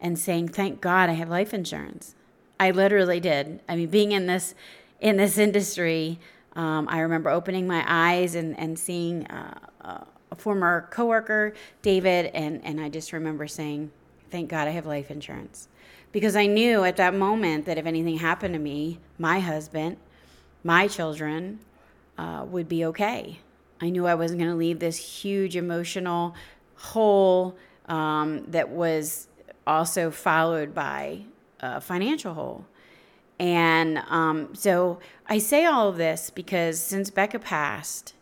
and 0.00 0.18
saying, 0.18 0.48
thank 0.48 0.80
God 0.80 1.10
I 1.10 1.14
have 1.14 1.28
life 1.28 1.52
insurance. 1.52 2.14
I 2.58 2.70
literally 2.70 3.20
did. 3.20 3.60
I 3.68 3.76
mean, 3.76 3.88
being 3.88 4.12
in 4.12 4.26
this, 4.26 4.54
in 5.00 5.18
this 5.18 5.36
industry, 5.36 6.18
um, 6.56 6.88
I 6.88 7.00
remember 7.00 7.28
opening 7.28 7.66
my 7.66 7.84
eyes 7.86 8.34
and, 8.34 8.58
and 8.58 8.78
seeing 8.78 9.26
uh, 9.26 9.58
a 10.30 10.36
former 10.36 10.88
coworker, 10.90 11.52
David, 11.82 12.30
and, 12.34 12.64
and 12.64 12.80
I 12.80 12.88
just 12.88 13.12
remember 13.12 13.46
saying, 13.46 13.90
thank 14.30 14.48
God 14.48 14.68
I 14.68 14.70
have 14.70 14.86
life 14.86 15.10
insurance 15.10 15.68
because 16.12 16.36
I 16.36 16.46
knew 16.46 16.84
at 16.84 16.96
that 16.96 17.14
moment 17.14 17.66
that 17.66 17.78
if 17.78 17.86
anything 17.86 18.18
happened 18.18 18.54
to 18.54 18.60
me, 18.60 18.98
my 19.18 19.40
husband, 19.40 19.96
my 20.64 20.88
children 20.88 21.60
uh, 22.16 22.44
would 22.48 22.68
be 22.68 22.84
okay. 22.86 23.40
I 23.80 23.90
knew 23.90 24.06
I 24.06 24.14
wasn't 24.14 24.40
going 24.40 24.50
to 24.50 24.56
leave 24.56 24.80
this 24.80 24.96
huge 24.96 25.56
emotional 25.56 26.34
hole 26.74 27.56
um, 27.86 28.44
that 28.48 28.68
was 28.70 29.28
also 29.66 30.10
followed 30.10 30.74
by 30.74 31.22
a 31.60 31.80
financial 31.80 32.34
hole. 32.34 32.64
And 33.38 33.98
um, 34.08 34.54
so 34.54 34.98
I 35.28 35.38
say 35.38 35.64
all 35.64 35.88
of 35.88 35.96
this 35.96 36.30
because 36.30 36.80
since 36.80 37.10
Becca 37.10 37.38
passed, 37.38 38.14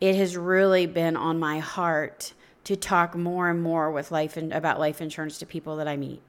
it 0.00 0.14
has 0.14 0.36
really 0.36 0.86
been 0.86 1.16
on 1.16 1.38
my 1.38 1.58
heart 1.58 2.34
to 2.64 2.76
talk 2.76 3.16
more 3.16 3.50
and 3.50 3.62
more 3.62 3.90
with 3.90 4.10
life 4.10 4.36
in, 4.36 4.52
about 4.52 4.78
life 4.78 5.00
insurance 5.00 5.38
to 5.38 5.46
people 5.46 5.76
that 5.76 5.88
I 5.88 5.96
meet. 5.96 6.22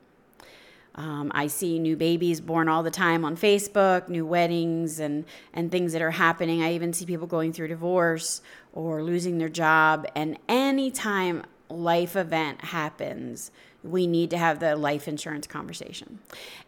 Um, 0.95 1.31
I 1.33 1.47
see 1.47 1.79
new 1.79 1.95
babies 1.95 2.41
born 2.41 2.67
all 2.67 2.83
the 2.83 2.91
time 2.91 3.23
on 3.23 3.37
Facebook, 3.37 4.09
new 4.09 4.25
weddings, 4.25 4.99
and, 4.99 5.25
and 5.53 5.71
things 5.71 5.93
that 5.93 6.01
are 6.01 6.11
happening. 6.11 6.61
I 6.61 6.73
even 6.73 6.91
see 6.91 7.05
people 7.05 7.27
going 7.27 7.53
through 7.53 7.69
divorce 7.69 8.41
or 8.73 9.01
losing 9.01 9.37
their 9.37 9.49
job. 9.49 10.05
And 10.15 10.37
anytime 10.49 11.43
life 11.69 12.15
event 12.15 12.65
happens, 12.65 13.51
we 13.83 14.05
need 14.05 14.29
to 14.31 14.37
have 14.37 14.59
the 14.59 14.75
life 14.75 15.07
insurance 15.07 15.47
conversation. 15.47 16.19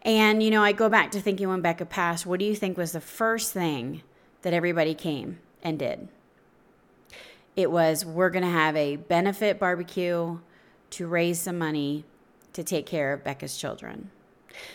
And, 0.02 0.42
you 0.42 0.50
know, 0.50 0.62
I 0.62 0.72
go 0.72 0.88
back 0.88 1.10
to 1.12 1.20
thinking 1.20 1.48
when 1.48 1.60
Becca 1.60 1.86
passed, 1.86 2.24
what 2.24 2.40
do 2.40 2.46
you 2.46 2.56
think 2.56 2.76
was 2.76 2.92
the 2.92 3.00
first 3.00 3.52
thing 3.52 4.02
that 4.42 4.54
everybody 4.54 4.94
came 4.94 5.38
and 5.62 5.78
did? 5.78 6.08
It 7.56 7.70
was, 7.70 8.04
we're 8.04 8.30
going 8.30 8.42
to 8.42 8.50
have 8.50 8.74
a 8.74 8.96
benefit 8.96 9.60
barbecue 9.60 10.38
to 10.90 11.06
raise 11.06 11.40
some 11.40 11.58
money 11.58 12.04
to 12.54 12.64
take 12.64 12.86
care 12.86 13.12
of 13.12 13.22
Becca's 13.22 13.56
children. 13.56 14.10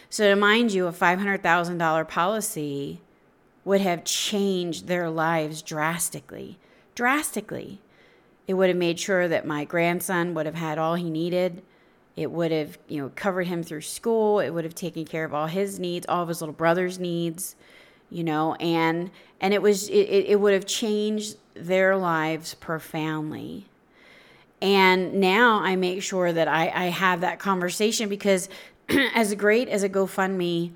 So, 0.10 0.30
to 0.30 0.36
mind 0.36 0.72
you, 0.72 0.88
a 0.88 0.92
$500,000 0.92 2.08
policy 2.08 3.02
would 3.66 3.82
have 3.82 4.04
changed 4.04 4.88
their 4.88 5.10
lives 5.10 5.62
drastically. 5.62 6.60
Drastically. 6.96 7.82
It 8.48 8.56
would 8.56 8.70
have 8.70 8.78
made 8.78 9.00
sure 9.00 9.28
that 9.28 9.46
my 9.46 9.64
grandson 9.64 10.34
would 10.34 10.46
have 10.46 10.56
had 10.56 10.78
all 10.78 10.96
he 10.96 11.10
needed. 11.10 11.62
It 12.16 12.32
would 12.32 12.52
have, 12.52 12.78
you 12.88 13.02
know, 13.02 13.12
covered 13.16 13.48
him 13.48 13.64
through 13.64 13.82
school. 13.82 14.40
It 14.40 14.50
would 14.50 14.66
have 14.66 14.76
taken 14.76 15.06
care 15.06 15.24
of 15.24 15.34
all 15.34 15.48
his 15.48 15.80
needs, 15.80 16.06
all 16.10 16.24
of 16.24 16.28
his 16.28 16.42
little 16.42 16.54
brother's 16.54 17.00
needs, 17.00 17.56
you 18.10 18.24
know, 18.24 18.56
and 18.56 19.12
and 19.40 19.54
it 19.54 19.62
was 19.62 19.88
it, 19.88 19.94
it 19.94 20.42
would 20.42 20.54
have 20.54 20.66
changed 20.66 21.38
their 21.54 21.96
lives 21.96 22.56
profoundly. 22.56 23.69
And 24.62 25.16
now 25.16 25.62
I 25.62 25.76
make 25.76 26.04
sure 26.04 26.34
that 26.34 26.48
I, 26.48 26.70
I 26.74 26.86
have 26.86 27.22
that 27.22 27.40
conversation 27.40 28.10
because 28.10 28.50
as 29.16 29.34
great 29.36 29.70
as 29.70 29.84
a 29.84 29.90
GoFundMe 29.90 30.72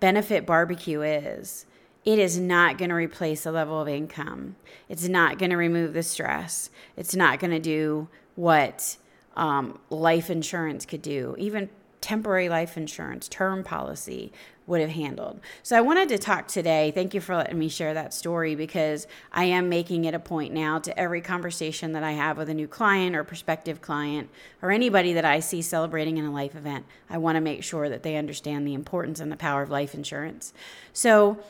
benefit 0.00 0.46
barbecue 0.46 1.02
is, 1.02 1.66
it 2.04 2.18
is 2.18 2.38
not 2.38 2.78
going 2.78 2.90
to 2.90 2.94
replace 2.94 3.42
the 3.42 3.52
level 3.52 3.80
of 3.80 3.88
income. 3.88 4.56
It's 4.88 5.08
not 5.08 5.38
going 5.38 5.50
to 5.50 5.56
remove 5.56 5.92
the 5.92 6.02
stress. 6.02 6.70
It's 6.96 7.16
not 7.16 7.40
going 7.40 7.50
to 7.50 7.58
do 7.58 8.08
what 8.36 8.96
um, 9.36 9.78
life 9.90 10.30
insurance 10.30 10.86
could 10.86 11.02
do, 11.02 11.34
even 11.36 11.68
temporary 12.06 12.48
life 12.48 12.76
insurance, 12.76 13.26
term 13.26 13.64
policy, 13.64 14.32
would 14.68 14.80
have 14.80 14.90
handled. 14.90 15.40
So 15.64 15.76
I 15.76 15.80
wanted 15.80 16.08
to 16.10 16.18
talk 16.18 16.46
today. 16.46 16.92
Thank 16.92 17.14
you 17.14 17.20
for 17.20 17.34
letting 17.34 17.58
me 17.58 17.68
share 17.68 17.94
that 17.94 18.14
story 18.14 18.54
because 18.54 19.08
I 19.32 19.46
am 19.46 19.68
making 19.68 20.04
it 20.04 20.14
a 20.14 20.20
point 20.20 20.54
now 20.54 20.78
to 20.78 20.96
every 20.96 21.20
conversation 21.20 21.94
that 21.94 22.04
I 22.04 22.12
have 22.12 22.38
with 22.38 22.48
a 22.48 22.54
new 22.54 22.68
client 22.68 23.16
or 23.16 23.24
prospective 23.24 23.82
client 23.82 24.30
or 24.62 24.70
anybody 24.70 25.14
that 25.14 25.24
I 25.24 25.40
see 25.40 25.62
celebrating 25.62 26.16
in 26.16 26.24
a 26.24 26.32
life 26.32 26.54
event. 26.54 26.86
I 27.10 27.18
want 27.18 27.34
to 27.34 27.40
make 27.40 27.64
sure 27.64 27.88
that 27.88 28.04
they 28.04 28.14
understand 28.14 28.68
the 28.68 28.74
importance 28.74 29.18
and 29.18 29.32
the 29.32 29.36
power 29.36 29.62
of 29.62 29.70
life 29.70 29.92
insurance. 29.92 30.52
So 30.92 31.40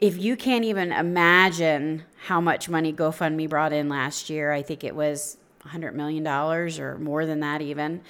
if 0.00 0.18
you 0.18 0.34
can't 0.34 0.64
even 0.64 0.90
imagine 0.90 2.02
how 2.26 2.40
much 2.40 2.68
money 2.68 2.92
GoFundMe 2.92 3.48
brought 3.48 3.72
in 3.72 3.88
last 3.88 4.28
year, 4.28 4.50
I 4.50 4.62
think 4.62 4.82
it 4.82 4.96
was 4.96 5.36
$100 5.68 5.94
million 5.94 6.26
or 6.26 6.98
more 6.98 7.26
than 7.26 7.38
that 7.40 7.62
even 7.62 8.00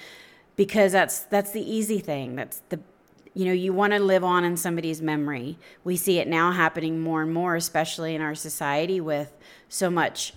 because 0.55 0.91
that's 0.91 1.19
that's 1.19 1.51
the 1.51 1.61
easy 1.61 1.99
thing 1.99 2.35
that's 2.35 2.61
the 2.69 2.79
you 3.33 3.45
know, 3.45 3.53
you 3.53 3.71
want 3.71 3.93
to 3.93 3.99
live 3.99 4.23
on 4.23 4.43
in 4.43 4.57
somebody's 4.57 5.01
memory. 5.01 5.57
We 5.83 5.95
see 5.95 6.19
it 6.19 6.27
now 6.27 6.51
happening 6.51 6.99
more 6.99 7.21
and 7.21 7.33
more, 7.33 7.55
especially 7.55 8.13
in 8.13 8.21
our 8.21 8.35
society 8.35 8.99
with 8.99 9.31
so 9.69 9.89
much 9.89 10.33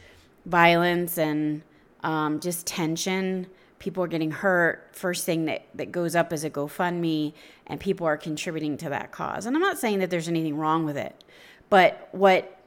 violence 0.47 1.19
and 1.19 1.63
um, 2.05 2.39
just 2.39 2.67
tension. 2.67 3.49
People 3.81 4.05
are 4.05 4.09
getting 4.09 4.31
hurt. 4.31 4.91
First 4.93 5.25
thing 5.25 5.47
that, 5.47 5.67
that 5.75 5.91
goes 5.91 6.15
up 6.15 6.33
is 6.33 6.45
a 6.45 6.51
GoFundMe, 6.51 7.33
and 7.67 7.81
people 7.81 8.07
are 8.07 8.17
contributing 8.17 8.77
to 8.79 8.89
that 8.91 9.11
cause. 9.11 9.45
And 9.45 9.57
I'm 9.57 9.63
not 9.63 9.79
saying 9.79 9.99
that 9.99 10.11
there's 10.11 10.29
anything 10.29 10.57
wrong 10.57 10.85
with 10.85 10.97
it, 10.97 11.25
but 11.71 12.09
what 12.13 12.61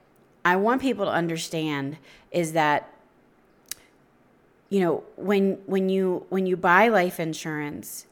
I 0.44 0.58
want 0.58 0.82
people 0.82 1.06
to 1.06 1.12
understand 1.12 1.98
is 2.32 2.52
that 2.52 2.94
you 4.70 4.80
know 4.80 5.04
when 5.16 5.54
when 5.66 5.90
you 5.90 6.26
when 6.30 6.46
you 6.46 6.58
buy 6.58 6.88
life 6.88 7.20
insurance 7.20 8.06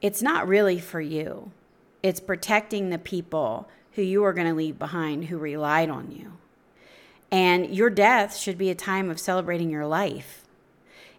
it's 0.00 0.22
not 0.22 0.48
really 0.48 0.78
for 0.78 1.00
you 1.00 1.50
it's 2.02 2.20
protecting 2.20 2.90
the 2.90 2.98
people 2.98 3.68
who 3.92 4.02
you 4.02 4.24
are 4.24 4.32
going 4.32 4.46
to 4.46 4.54
leave 4.54 4.78
behind 4.78 5.24
who 5.24 5.38
relied 5.38 5.90
on 5.90 6.12
you. 6.12 6.34
And 7.30 7.74
your 7.74 7.90
death 7.90 8.36
should 8.36 8.56
be 8.56 8.70
a 8.70 8.74
time 8.74 9.10
of 9.10 9.18
celebrating 9.18 9.70
your 9.70 9.86
life. 9.86 10.44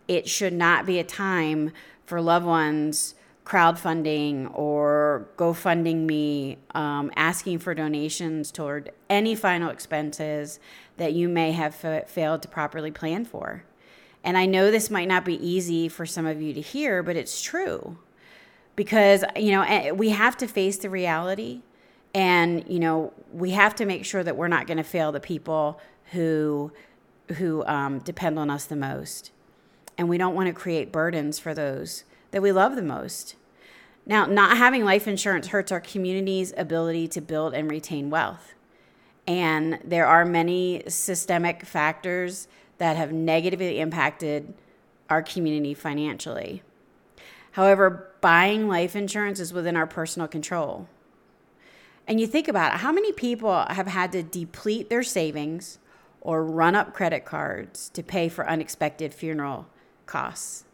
It 0.07 0.27
should 0.27 0.53
not 0.53 0.85
be 0.85 0.97
a 0.97 1.03
time 1.03 1.71
for 2.05 2.21
loved 2.21 2.45
ones 2.45 3.15
crowdfunding 3.45 4.49
or 4.57 5.27
GoFunding 5.35 6.05
me, 6.05 6.57
um, 6.75 7.11
asking 7.15 7.57
for 7.59 7.73
donations 7.73 8.51
toward 8.51 8.91
any 9.09 9.33
final 9.33 9.71
expenses 9.71 10.59
that 10.97 11.13
you 11.13 11.27
may 11.27 11.51
have 11.51 11.83
f- 11.83 12.07
failed 12.07 12.43
to 12.43 12.47
properly 12.47 12.91
plan 12.91 13.25
for. 13.25 13.63
And 14.29 14.37
I 14.37 14.45
know 14.45 14.69
this 14.69 14.91
might 14.91 15.07
not 15.07 15.25
be 15.25 15.43
easy 15.43 15.89
for 15.89 16.05
some 16.05 16.27
of 16.27 16.39
you 16.39 16.53
to 16.53 16.61
hear, 16.61 17.01
but 17.01 17.15
it's 17.15 17.41
true. 17.41 17.97
Because 18.75 19.23
you 19.35 19.49
know 19.49 19.63
eh, 19.63 19.89
we 19.89 20.09
have 20.09 20.37
to 20.37 20.47
face 20.47 20.77
the 20.77 20.87
reality 20.87 21.63
and 22.13 22.63
you 22.67 22.79
know 22.79 23.11
we 23.33 23.49
have 23.51 23.73
to 23.77 23.87
make 23.87 24.05
sure 24.05 24.23
that 24.23 24.37
we're 24.37 24.47
not 24.47 24.67
going 24.67 24.77
to 24.77 24.83
fail 24.83 25.11
the 25.11 25.19
people 25.19 25.81
who 26.11 26.71
who 27.37 27.65
um, 27.65 27.97
depend 27.97 28.37
on 28.37 28.51
us 28.51 28.65
the 28.65 28.75
most. 28.75 29.31
And 29.97 30.07
we 30.07 30.19
don't 30.19 30.35
want 30.35 30.45
to 30.45 30.53
create 30.53 30.91
burdens 30.91 31.39
for 31.39 31.55
those 31.55 32.03
that 32.29 32.43
we 32.43 32.51
love 32.51 32.75
the 32.75 32.83
most. 32.83 33.35
Now 34.05 34.27
not 34.27 34.57
having 34.57 34.85
life 34.85 35.07
insurance 35.07 35.47
hurts 35.47 35.71
our 35.71 35.81
community's 35.81 36.53
ability 36.55 37.07
to 37.07 37.19
build 37.19 37.55
and 37.55 37.67
retain 37.67 38.11
wealth. 38.11 38.53
And 39.25 39.79
there 39.83 40.05
are 40.05 40.23
many 40.23 40.83
systemic 40.87 41.65
factors 41.65 42.47
that 42.79 42.97
have 42.97 43.13
negatively 43.13 43.79
impacted 43.79 44.53
our 45.09 45.21
community 45.21 45.73
financially 45.73 46.63
However, 47.51 48.13
buying 48.21 48.67
life 48.67 48.95
insurance 48.95 49.39
is 49.39 49.53
within 49.53 49.75
our 49.75 49.87
personal 49.87 50.27
control. 50.27 50.87
And 52.07 52.19
you 52.19 52.27
think 52.27 52.47
about 52.47 52.73
it, 52.73 52.79
how 52.79 52.91
many 52.91 53.11
people 53.11 53.65
have 53.69 53.87
had 53.87 54.11
to 54.13 54.23
deplete 54.23 54.89
their 54.89 55.03
savings 55.03 55.77
or 56.21 56.43
run 56.43 56.75
up 56.75 56.93
credit 56.93 57.25
cards 57.25 57.89
to 57.89 58.03
pay 58.03 58.29
for 58.29 58.47
unexpected 58.47 59.13
funeral 59.13 59.67
costs? 60.05 60.65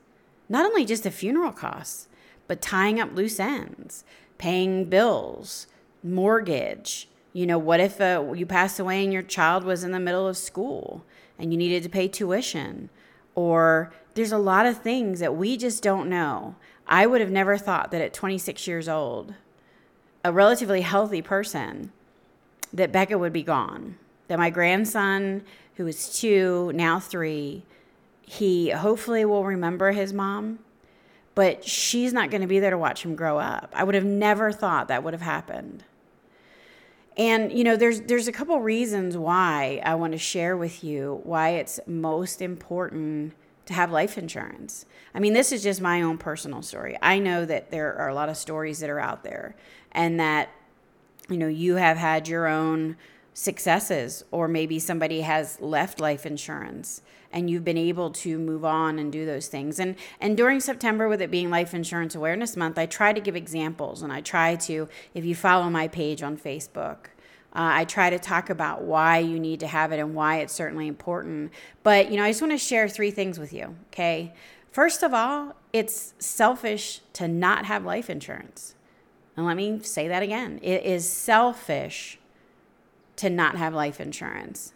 Not 0.48 0.66
only 0.66 0.86
just 0.86 1.04
the 1.04 1.12
funeral 1.12 1.52
costs, 1.52 2.08
but 2.48 2.62
tying 2.62 3.00
up 3.00 3.16
loose 3.16 3.40
ends, 3.40 4.04
paying 4.38 4.86
bills, 4.86 5.68
mortgage. 6.04 7.10
You 7.34 7.48
know, 7.48 7.58
what 7.58 7.80
if 7.80 8.00
uh, 8.00 8.24
you 8.36 8.46
passed 8.46 8.80
away 8.80 9.04
and 9.04 9.12
your 9.12 9.24
child 9.24 9.64
was 9.64 9.84
in 9.84 9.92
the 9.92 10.00
middle 10.00 10.28
of 10.28 10.38
school 10.38 11.04
and 11.38 11.52
you 11.52 11.58
needed 11.58 11.84
to 11.84 11.90
pay 11.90 12.08
tuition? 12.08 12.90
Or 13.34 13.94
there's 14.14 14.32
a 14.32 14.38
lot 14.38 14.66
of 14.66 14.78
things 14.78 15.20
that 15.20 15.36
we 15.36 15.58
just 15.58 15.84
don't 15.84 16.10
know. 16.10 16.56
I 16.88 17.06
would 17.06 17.22
have 17.22 17.32
never 17.32 17.58
thought 17.58 17.92
that 17.92 18.02
at 18.02 18.14
26 18.14 18.68
years 18.68 18.88
old, 18.88 19.34
a 20.24 20.32
relatively 20.32 20.82
healthy 20.82 21.22
person, 21.22 21.92
that 22.74 22.92
Becca 22.92 23.18
would 23.18 23.34
be 23.34 23.44
gone. 23.44 23.98
That 24.28 24.40
my 24.40 24.50
grandson, 24.50 25.44
who 25.76 25.88
is 25.88 26.18
two, 26.20 26.72
now 26.74 27.00
three, 27.00 27.64
he 28.22 28.70
hopefully 28.70 29.24
will 29.24 29.46
remember 29.46 29.92
his 29.92 30.14
mom, 30.14 30.60
but 31.36 31.64
she's 31.64 32.14
not 32.14 32.32
going 32.32 32.42
to 32.42 32.48
be 32.48 32.60
there 32.60 32.72
to 32.72 32.78
watch 32.78 33.04
him 33.04 33.16
grow 33.16 33.38
up. 33.38 33.72
I 33.74 33.84
would 33.84 33.96
have 33.96 34.06
never 34.06 34.52
thought 34.52 34.88
that 34.88 35.04
would 35.04 35.14
have 35.14 35.22
happened. 35.22 35.84
And 37.18 37.52
you 37.52 37.64
know, 37.64 37.78
there's 37.78 38.02
there's 38.02 38.28
a 38.28 38.32
couple 38.32 38.60
reasons 38.60 39.18
why 39.18 39.82
I 39.86 39.96
want 39.96 40.14
to 40.14 40.20
share 40.20 40.58
with 40.58 40.84
you 40.84 41.22
why 41.24 41.50
it's 41.52 41.80
most 41.88 42.42
important 42.42 43.34
to 43.68 43.74
have 43.74 43.92
life 43.92 44.18
insurance. 44.18 44.86
I 45.14 45.20
mean, 45.20 45.34
this 45.34 45.52
is 45.52 45.64
just 45.64 45.82
my 45.82 46.02
own 46.02 46.18
personal 46.18 46.62
story. 46.62 46.98
I 47.02 47.20
know 47.20 47.46
that 47.46 47.72
there 47.72 47.96
are 47.96 48.10
a 48.10 48.14
lot 48.14 48.30
of 48.30 48.38
stories 48.38 48.80
that 48.80 48.90
are 48.90 49.00
out 49.00 49.24
there 49.24 49.56
and 49.92 50.20
that 50.20 50.50
you 51.30 51.38
know, 51.38 51.48
you 51.48 51.76
have 51.76 51.98
had 51.98 52.28
your 52.28 52.48
own 52.48 52.98
successes, 53.34 54.24
or 54.32 54.48
maybe 54.48 54.80
somebody 54.80 55.22
has 55.22 55.60
left 55.60 56.00
life 56.00 56.26
insurance 56.26 57.02
and 57.36 57.50
you've 57.50 57.66
been 57.66 57.78
able 57.78 58.10
to 58.10 58.40
move 58.40 58.66
on 58.66 58.98
and 58.98 59.12
do 59.12 59.26
those 59.26 59.48
things. 59.48 59.80
And 59.80 59.96
and 60.20 60.36
during 60.36 60.60
September 60.60 61.08
with 61.08 61.22
it 61.22 61.30
being 61.30 61.52
life 61.52 61.76
insurance 61.76 62.16
awareness 62.16 62.56
month, 62.56 62.80
I 62.80 62.88
try 62.88 63.14
to 63.14 63.22
give 63.22 63.36
examples 63.36 64.02
and 64.02 64.12
I 64.12 64.22
try 64.22 64.56
to 64.56 64.88
if 65.14 65.24
you 65.24 65.36
follow 65.36 65.70
my 65.70 65.88
page 65.88 66.24
on 66.24 66.38
Facebook, 66.38 67.10
uh, 67.56 67.72
I 67.72 67.86
try 67.86 68.10
to 68.10 68.18
talk 68.18 68.50
about 68.50 68.82
why 68.82 69.20
you 69.20 69.40
need 69.40 69.60
to 69.60 69.68
have 69.68 69.92
it 69.92 70.00
and 70.00 70.16
why 70.16 70.40
it's 70.40 70.54
certainly 70.54 70.88
important. 70.88 71.52
But, 71.84 72.12
you 72.12 72.18
know, 72.18 72.24
I 72.24 72.30
just 72.30 72.42
want 72.42 72.52
to 72.52 72.58
share 72.58 72.90
three 72.90 73.12
things 73.12 73.40
with 73.40 73.54
you, 73.54 73.76
okay? 73.88 74.34
First 74.72 75.04
of 75.04 75.14
all, 75.14 75.56
it's 75.72 76.14
selfish 76.20 77.00
to 77.14 77.30
not 77.30 77.66
have 77.66 77.86
life 77.86 78.10
insurance. 78.10 78.76
And 79.38 79.46
let 79.46 79.56
me 79.56 79.80
say 79.84 80.08
that 80.08 80.24
again 80.24 80.60
it 80.62 80.84
is 80.84 81.08
selfish 81.08 82.18
to 83.18 83.30
not 83.30 83.56
have 83.56 83.74
life 83.74 84.02
insurance. 84.02 84.74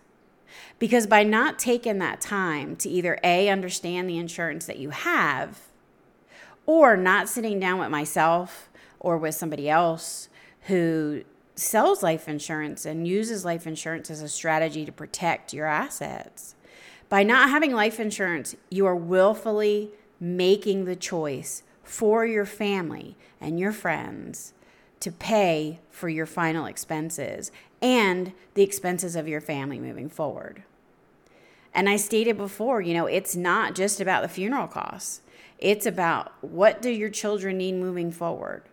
Because 0.77 1.07
by 1.07 1.23
not 1.23 1.59
taking 1.59 1.99
that 1.99 2.21
time 2.21 2.75
to 2.77 2.89
either 2.89 3.19
A, 3.23 3.49
understand 3.49 4.09
the 4.09 4.17
insurance 4.17 4.65
that 4.65 4.77
you 4.77 4.91
have, 4.91 5.59
or 6.65 6.95
not 6.95 7.27
sitting 7.27 7.59
down 7.59 7.79
with 7.79 7.89
myself 7.89 8.69
or 8.99 9.17
with 9.17 9.35
somebody 9.35 9.69
else 9.69 10.29
who 10.67 11.23
sells 11.55 12.03
life 12.03 12.27
insurance 12.27 12.85
and 12.85 13.07
uses 13.07 13.43
life 13.43 13.65
insurance 13.65 14.09
as 14.09 14.21
a 14.21 14.29
strategy 14.29 14.85
to 14.85 14.91
protect 14.91 15.53
your 15.53 15.65
assets. 15.65 16.55
By 17.09 17.23
not 17.23 17.49
having 17.49 17.73
life 17.73 17.99
insurance, 17.99 18.55
you 18.69 18.85
are 18.85 18.95
willfully 18.95 19.89
making 20.19 20.85
the 20.85 20.95
choice 20.95 21.63
for 21.83 22.25
your 22.25 22.45
family 22.45 23.17
and 23.41 23.59
your 23.59 23.71
friends 23.71 24.53
to 24.99 25.11
pay 25.11 25.79
for 25.89 26.07
your 26.09 26.25
final 26.25 26.65
expenses 26.65 27.51
and 27.81 28.33
the 28.53 28.63
expenses 28.63 29.15
of 29.15 29.27
your 29.27 29.41
family 29.41 29.79
moving 29.79 30.09
forward. 30.09 30.63
And 31.73 31.87
I 31.87 31.97
stated 31.97 32.37
before, 32.37 32.81
you 32.81 32.93
know, 32.93 33.05
it's 33.05 33.35
not 33.35 33.75
just 33.75 34.01
about 34.01 34.21
the 34.21 34.27
funeral 34.27 34.67
costs. 34.67 35.21
It's 35.59 35.85
about 35.85 36.31
what 36.41 36.81
do 36.81 36.89
your 36.89 37.09
children 37.09 37.57
need 37.57 37.75
moving 37.75 38.11
forward? 38.11 38.63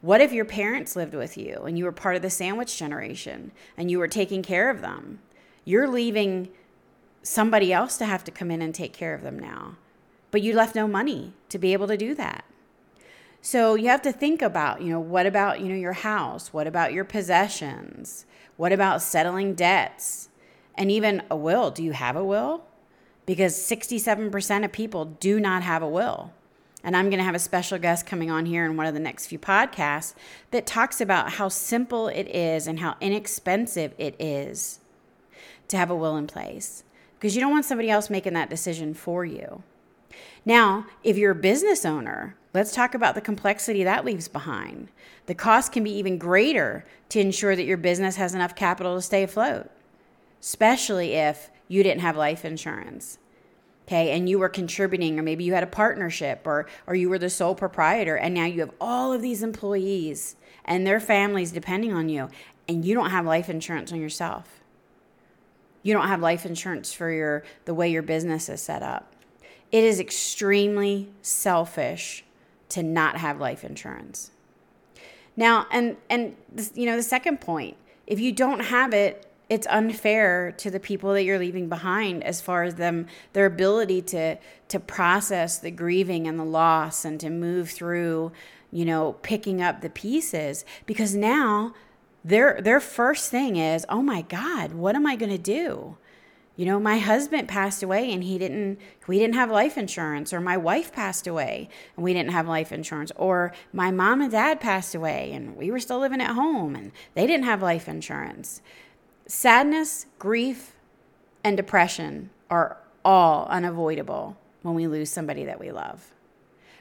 What 0.00 0.20
if 0.20 0.32
your 0.32 0.44
parents 0.44 0.96
lived 0.96 1.14
with 1.14 1.36
you 1.36 1.62
and 1.64 1.78
you 1.78 1.84
were 1.84 1.92
part 1.92 2.16
of 2.16 2.22
the 2.22 2.30
sandwich 2.30 2.76
generation 2.76 3.52
and 3.76 3.90
you 3.90 3.98
were 3.98 4.08
taking 4.08 4.42
care 4.42 4.70
of 4.70 4.80
them? 4.80 5.20
You're 5.64 5.88
leaving 5.88 6.48
somebody 7.22 7.72
else 7.72 7.96
to 7.98 8.06
have 8.06 8.24
to 8.24 8.30
come 8.30 8.50
in 8.50 8.62
and 8.62 8.74
take 8.74 8.92
care 8.92 9.14
of 9.14 9.22
them 9.22 9.38
now. 9.38 9.76
But 10.30 10.42
you 10.42 10.54
left 10.54 10.74
no 10.74 10.88
money 10.88 11.34
to 11.50 11.58
be 11.58 11.72
able 11.72 11.86
to 11.88 11.96
do 11.96 12.14
that. 12.14 12.44
So 13.40 13.74
you 13.74 13.88
have 13.88 14.02
to 14.02 14.12
think 14.12 14.40
about, 14.40 14.82
you 14.82 14.88
know, 14.88 15.00
what 15.00 15.26
about, 15.26 15.60
you 15.60 15.68
know, 15.68 15.74
your 15.74 15.92
house? 15.92 16.52
What 16.52 16.66
about 16.66 16.92
your 16.92 17.04
possessions? 17.04 18.24
What 18.56 18.72
about 18.72 19.02
settling 19.02 19.54
debts? 19.54 20.28
And 20.74 20.90
even 20.90 21.22
a 21.30 21.36
will. 21.36 21.70
Do 21.70 21.82
you 21.82 21.92
have 21.92 22.16
a 22.16 22.24
will? 22.24 22.64
Because 23.26 23.54
67% 23.54 24.64
of 24.64 24.72
people 24.72 25.04
do 25.04 25.38
not 25.38 25.62
have 25.62 25.82
a 25.82 25.88
will. 25.88 26.32
And 26.84 26.96
I'm 26.96 27.10
going 27.10 27.18
to 27.18 27.24
have 27.24 27.34
a 27.34 27.38
special 27.38 27.78
guest 27.78 28.06
coming 28.06 28.30
on 28.30 28.46
here 28.46 28.64
in 28.64 28.76
one 28.76 28.86
of 28.86 28.94
the 28.94 29.00
next 29.00 29.26
few 29.26 29.38
podcasts 29.38 30.14
that 30.50 30.66
talks 30.66 31.00
about 31.00 31.34
how 31.34 31.48
simple 31.48 32.08
it 32.08 32.28
is 32.28 32.66
and 32.66 32.80
how 32.80 32.96
inexpensive 33.00 33.94
it 33.98 34.16
is 34.18 34.80
to 35.68 35.76
have 35.76 35.90
a 35.90 35.96
will 35.96 36.16
in 36.16 36.26
place 36.26 36.82
because 37.22 37.36
you 37.36 37.40
don't 37.40 37.52
want 37.52 37.64
somebody 37.64 37.88
else 37.88 38.10
making 38.10 38.32
that 38.32 38.50
decision 38.50 38.94
for 38.94 39.24
you. 39.24 39.62
Now, 40.44 40.86
if 41.04 41.16
you're 41.16 41.30
a 41.30 41.36
business 41.36 41.84
owner, 41.84 42.36
let's 42.54 42.72
talk 42.72 42.94
about 42.94 43.14
the 43.14 43.20
complexity 43.20 43.84
that 43.84 44.04
leaves 44.04 44.28
behind. 44.28 44.88
The 45.26 45.34
cost 45.34 45.72
can 45.72 45.84
be 45.84 45.92
even 45.96 46.18
greater 46.18 46.84
to 47.10 47.20
ensure 47.20 47.56
that 47.56 47.64
your 47.64 47.76
business 47.76 48.16
has 48.16 48.34
enough 48.34 48.54
capital 48.54 48.96
to 48.96 49.02
stay 49.02 49.22
afloat, 49.22 49.70
especially 50.40 51.14
if 51.14 51.50
you 51.68 51.82
didn't 51.82 52.00
have 52.00 52.16
life 52.16 52.44
insurance 52.44 53.18
okay? 53.86 54.12
And 54.12 54.28
you 54.28 54.38
were 54.38 54.48
contributing 54.48 55.18
or 55.18 55.22
maybe 55.22 55.44
you 55.44 55.54
had 55.54 55.62
a 55.62 55.68
partnership 55.68 56.42
or 56.46 56.66
or 56.86 56.94
you 56.94 57.08
were 57.08 57.18
the 57.18 57.30
sole 57.30 57.54
proprietor 57.54 58.16
and 58.16 58.34
now 58.34 58.46
you 58.46 58.60
have 58.60 58.72
all 58.80 59.12
of 59.12 59.22
these 59.22 59.42
employees 59.42 60.36
and 60.64 60.86
their 60.86 61.00
families 61.00 61.52
depending 61.52 61.92
on 61.92 62.08
you 62.08 62.28
and 62.68 62.84
you 62.84 62.94
don't 62.94 63.10
have 63.10 63.26
life 63.26 63.48
insurance 63.48 63.92
on 63.92 64.00
yourself. 64.00 64.60
You 65.82 65.92
don't 65.92 66.08
have 66.08 66.20
life 66.20 66.46
insurance 66.46 66.92
for 66.92 67.10
your 67.10 67.42
the 67.64 67.74
way 67.74 67.90
your 67.90 68.02
business 68.02 68.48
is 68.48 68.62
set 68.62 68.82
up. 68.82 69.12
It 69.70 69.84
is 69.84 70.00
extremely 70.00 71.10
selfish 71.22 72.24
to 72.72 72.82
not 72.82 73.16
have 73.18 73.40
life 73.40 73.64
insurance. 73.64 74.30
Now 75.36 75.66
and 75.70 75.96
and 76.10 76.36
this, 76.50 76.72
you 76.74 76.86
know 76.86 76.96
the 76.96 77.02
second 77.02 77.40
point 77.40 77.76
if 78.06 78.20
you 78.20 78.32
don't 78.32 78.60
have 78.60 78.92
it 78.92 79.26
it's 79.48 79.66
unfair 79.66 80.52
to 80.52 80.70
the 80.70 80.80
people 80.80 81.12
that 81.12 81.24
you're 81.24 81.38
leaving 81.38 81.68
behind 81.68 82.24
as 82.24 82.40
far 82.40 82.62
as 82.62 82.76
them 82.76 83.06
their 83.32 83.46
ability 83.46 84.02
to 84.02 84.36
to 84.68 84.80
process 84.80 85.58
the 85.58 85.70
grieving 85.70 86.26
and 86.26 86.38
the 86.38 86.44
loss 86.44 87.04
and 87.04 87.20
to 87.20 87.30
move 87.30 87.70
through 87.70 88.32
you 88.70 88.84
know 88.84 89.14
picking 89.22 89.62
up 89.62 89.80
the 89.80 89.90
pieces. 89.90 90.64
Because 90.86 91.14
now 91.14 91.74
their 92.24 92.60
their 92.60 92.80
first 92.80 93.30
thing 93.30 93.56
is 93.56 93.84
oh 93.88 94.02
my 94.02 94.22
god 94.22 94.72
what 94.72 94.94
am 94.94 95.06
i 95.06 95.16
going 95.16 95.30
to 95.30 95.38
do 95.38 95.96
you 96.56 96.66
know 96.66 96.78
my 96.78 96.98
husband 96.98 97.48
passed 97.48 97.82
away 97.82 98.12
and 98.12 98.24
he 98.24 98.38
didn't 98.38 98.78
we 99.06 99.18
didn't 99.18 99.34
have 99.34 99.50
life 99.50 99.78
insurance 99.78 100.32
or 100.32 100.40
my 100.40 100.56
wife 100.56 100.92
passed 100.92 101.26
away 101.26 101.68
and 101.96 102.04
we 102.04 102.12
didn't 102.12 102.32
have 102.32 102.46
life 102.46 102.72
insurance 102.72 103.10
or 103.16 103.52
my 103.72 103.90
mom 103.90 104.20
and 104.20 104.32
dad 104.32 104.60
passed 104.60 104.94
away 104.94 105.32
and 105.32 105.56
we 105.56 105.70
were 105.70 105.80
still 105.80 105.98
living 105.98 106.20
at 106.20 106.34
home 106.34 106.76
and 106.76 106.92
they 107.14 107.26
didn't 107.26 107.44
have 107.44 107.62
life 107.62 107.88
insurance 107.88 108.60
Sadness, 109.26 110.06
grief, 110.18 110.72
and 111.44 111.56
depression 111.56 112.30
are 112.50 112.76
all 113.04 113.46
unavoidable 113.46 114.36
when 114.62 114.74
we 114.74 114.86
lose 114.86 115.10
somebody 115.10 115.44
that 115.44 115.60
we 115.60 115.72
love. 115.72 116.12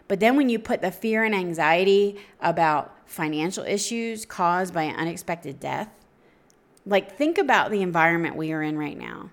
But 0.08 0.20
then 0.20 0.36
when 0.36 0.50
you 0.50 0.60
put 0.60 0.82
the 0.82 0.92
fear 0.92 1.24
and 1.24 1.34
anxiety 1.34 2.18
about 2.42 2.94
financial 3.06 3.64
issues 3.64 4.26
caused 4.26 4.74
by 4.74 4.84
an 4.84 4.96
unexpected 4.96 5.60
death, 5.60 5.90
like 6.86 7.16
think 7.18 7.38
about 7.38 7.72
the 7.72 7.82
environment 7.82 8.36
we 8.36 8.52
are 8.52 8.62
in 8.62 8.78
right 8.78 8.98
now. 8.98 9.30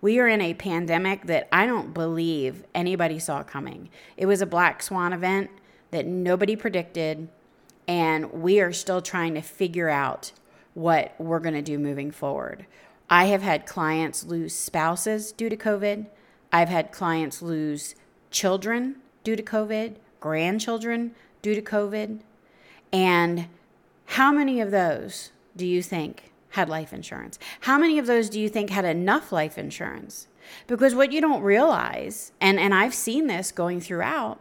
We 0.00 0.18
are 0.18 0.26
in 0.28 0.40
a 0.40 0.54
pandemic 0.54 1.26
that 1.26 1.48
I 1.52 1.66
don't 1.66 1.94
believe 1.94 2.64
anybody 2.74 3.18
saw 3.18 3.42
coming. 3.44 3.88
It 4.16 4.26
was 4.26 4.42
a 4.42 4.46
black 4.46 4.82
swan 4.82 5.12
event 5.12 5.50
that 5.92 6.06
nobody 6.06 6.56
predicted. 6.56 7.28
And 7.86 8.32
we 8.32 8.60
are 8.60 8.72
still 8.72 9.00
trying 9.00 9.34
to 9.34 9.42
figure 9.42 9.88
out 9.88 10.32
what 10.74 11.14
we're 11.18 11.38
going 11.38 11.54
to 11.54 11.62
do 11.62 11.78
moving 11.78 12.10
forward. 12.10 12.66
I 13.08 13.26
have 13.26 13.42
had 13.42 13.66
clients 13.66 14.24
lose 14.24 14.54
spouses 14.54 15.30
due 15.30 15.48
to 15.48 15.56
COVID. 15.56 16.06
I've 16.52 16.68
had 16.68 16.90
clients 16.90 17.40
lose 17.40 17.94
children 18.30 18.96
due 19.22 19.36
to 19.36 19.42
COVID, 19.42 19.96
grandchildren 20.18 21.14
due 21.42 21.54
to 21.54 21.62
COVID. 21.62 22.20
And 22.92 23.46
how 24.06 24.32
many 24.32 24.60
of 24.60 24.70
those 24.70 25.30
do 25.56 25.66
you 25.66 25.82
think 25.82 26.32
had 26.54 26.68
life 26.68 26.92
insurance? 26.92 27.38
How 27.60 27.78
many 27.78 27.98
of 27.98 28.06
those 28.06 28.30
do 28.30 28.40
you 28.40 28.48
think 28.48 28.70
had 28.70 28.84
enough 28.84 29.32
life 29.32 29.58
insurance? 29.58 30.28
Because 30.66 30.94
what 30.94 31.12
you 31.12 31.20
don't 31.20 31.42
realize, 31.42 32.32
and, 32.40 32.58
and 32.60 32.72
I've 32.72 32.94
seen 32.94 33.26
this 33.26 33.50
going 33.50 33.80
throughout, 33.80 34.40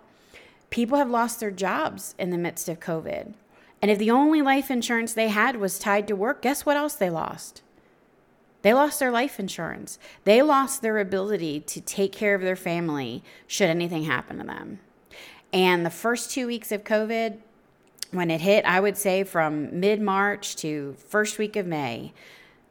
people 0.69 0.97
have 0.97 1.10
lost 1.10 1.39
their 1.39 1.52
jobs 1.52 2.13
in 2.19 2.30
the 2.30 2.38
midst 2.38 2.69
of 2.69 2.80
COVID. 2.80 3.34
And 3.82 3.91
if 3.91 3.97
the 3.97 4.12
only 4.12 4.41
life 4.41 4.69
insurance 4.69 5.13
they 5.13 5.30
had 5.30 5.58
was 5.58 5.80
tied 5.80 6.08
to 6.08 6.15
work, 6.15 6.41
guess 6.41 6.65
what 6.65 6.78
else 6.78 6.93
they 6.93 7.10
lost? 7.10 7.63
They 8.62 8.73
lost 8.73 8.99
their 8.99 9.12
life 9.12 9.39
insurance. 9.39 9.99
They 10.23 10.41
lost 10.41 10.82
their 10.82 10.99
ability 10.99 11.62
to 11.62 11.82
take 11.82 12.12
care 12.12 12.36
of 12.36 12.41
their 12.41 12.56
family 12.56 13.23
should 13.45 13.69
anything 13.69 14.04
happen 14.04 14.38
to 14.38 14.45
them. 14.45 14.80
And 15.52 15.86
the 15.86 15.89
first 15.89 16.32
two 16.32 16.47
weeks 16.47 16.71
of 16.71 16.84
COVID, 16.84 17.39
when 18.13 18.32
it 18.32 18.41
hit, 18.41 18.65
I 18.65 18.80
would 18.80 18.97
say 18.97 19.23
from 19.23 19.80
mid 19.80 20.02
March 20.02 20.56
to 20.58 20.95
first 21.08 21.38
week 21.38 21.56
of 21.56 21.65
May, 21.65 22.13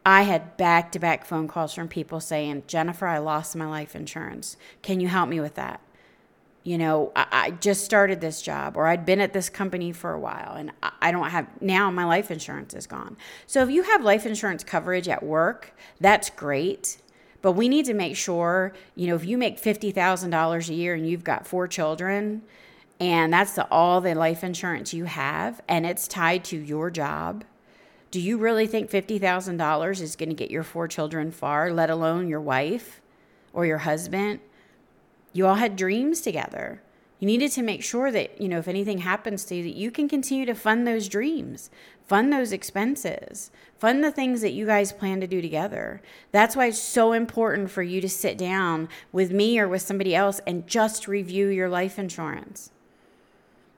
I 0.04 0.22
had 0.22 0.56
back 0.56 0.92
to 0.92 0.98
back 0.98 1.24
phone 1.24 1.48
calls 1.48 1.74
from 1.74 1.88
people 1.88 2.20
saying, 2.20 2.64
Jennifer, 2.66 3.06
I 3.06 3.18
lost 3.18 3.54
my 3.54 3.66
life 3.66 3.94
insurance. 3.94 4.56
Can 4.82 5.00
you 5.00 5.08
help 5.08 5.28
me 5.28 5.40
with 5.40 5.54
that? 5.54 5.80
you 6.64 6.78
know, 6.78 7.10
I, 7.16 7.26
I, 7.32 7.50
just 7.50 7.84
started 7.84 8.20
this 8.20 8.40
job 8.40 8.76
or 8.76 8.86
I'd 8.86 9.04
been 9.04 9.20
at 9.20 9.32
this 9.32 9.48
company 9.48 9.92
for 9.92 10.12
a 10.12 10.20
while 10.20 10.54
and 10.54 10.70
I, 10.82 10.92
I 11.00 11.12
don't 11.12 11.30
have, 11.30 11.48
now 11.60 11.90
my 11.90 12.04
life 12.04 12.30
insurance 12.30 12.74
is 12.74 12.86
gone. 12.86 13.16
So 13.46 13.62
if 13.62 13.70
you 13.70 13.82
have 13.82 14.02
life 14.02 14.26
insurance 14.26 14.62
coverage 14.62 15.08
at 15.08 15.22
work, 15.22 15.74
that's 16.00 16.30
great. 16.30 16.98
But 17.40 17.52
we 17.52 17.68
need 17.68 17.86
to 17.86 17.94
make 17.94 18.16
sure, 18.16 18.72
you 18.94 19.08
know, 19.08 19.16
if 19.16 19.24
you 19.24 19.36
make 19.36 19.60
$50,000 19.60 20.68
a 20.68 20.74
year 20.74 20.94
and 20.94 21.08
you've 21.08 21.24
got 21.24 21.46
four 21.46 21.66
children 21.66 22.42
and 23.02 23.32
that's 23.32 23.54
the, 23.54 23.66
all 23.68 24.00
the 24.00 24.14
life 24.14 24.44
insurance 24.44 24.94
you 24.94 25.06
have 25.06 25.60
and 25.68 25.84
it's 25.84 26.06
tied 26.06 26.44
to 26.44 26.56
your 26.56 26.88
job, 26.88 27.42
do 28.12 28.20
you 28.20 28.38
really 28.38 28.68
think 28.68 28.90
$50,000 28.90 30.00
is 30.00 30.14
going 30.14 30.28
to 30.28 30.36
get 30.36 30.52
your 30.52 30.62
four 30.62 30.86
children 30.86 31.32
far, 31.32 31.72
let 31.72 31.90
alone 31.90 32.28
your 32.28 32.40
wife 32.40 33.00
or 33.52 33.66
your 33.66 33.78
husband? 33.78 34.38
You 35.32 35.48
all 35.48 35.56
had 35.56 35.74
dreams 35.74 36.20
together. 36.20 36.80
You 37.18 37.26
needed 37.26 37.50
to 37.52 37.62
make 37.62 37.82
sure 37.82 38.12
that, 38.12 38.40
you 38.40 38.48
know, 38.48 38.58
if 38.58 38.68
anything 38.68 38.98
happens 38.98 39.44
to 39.46 39.56
you, 39.56 39.64
that 39.64 39.74
you 39.74 39.90
can 39.90 40.08
continue 40.08 40.46
to 40.46 40.54
fund 40.54 40.86
those 40.86 41.08
dreams, 41.08 41.70
fund 42.06 42.32
those 42.32 42.52
expenses, 42.52 43.50
fund 43.78 44.04
the 44.04 44.12
things 44.12 44.42
that 44.42 44.52
you 44.52 44.66
guys 44.66 44.92
plan 44.92 45.20
to 45.20 45.26
do 45.26 45.42
together. 45.42 46.02
That's 46.30 46.54
why 46.54 46.66
it's 46.66 46.78
so 46.78 47.12
important 47.12 47.70
for 47.70 47.82
you 47.82 48.00
to 48.00 48.08
sit 48.08 48.38
down 48.38 48.88
with 49.10 49.32
me 49.32 49.58
or 49.58 49.66
with 49.66 49.82
somebody 49.82 50.14
else 50.14 50.40
and 50.46 50.68
just 50.68 51.08
review 51.08 51.48
your 51.48 51.68
life 51.68 51.98
insurance. 51.98 52.71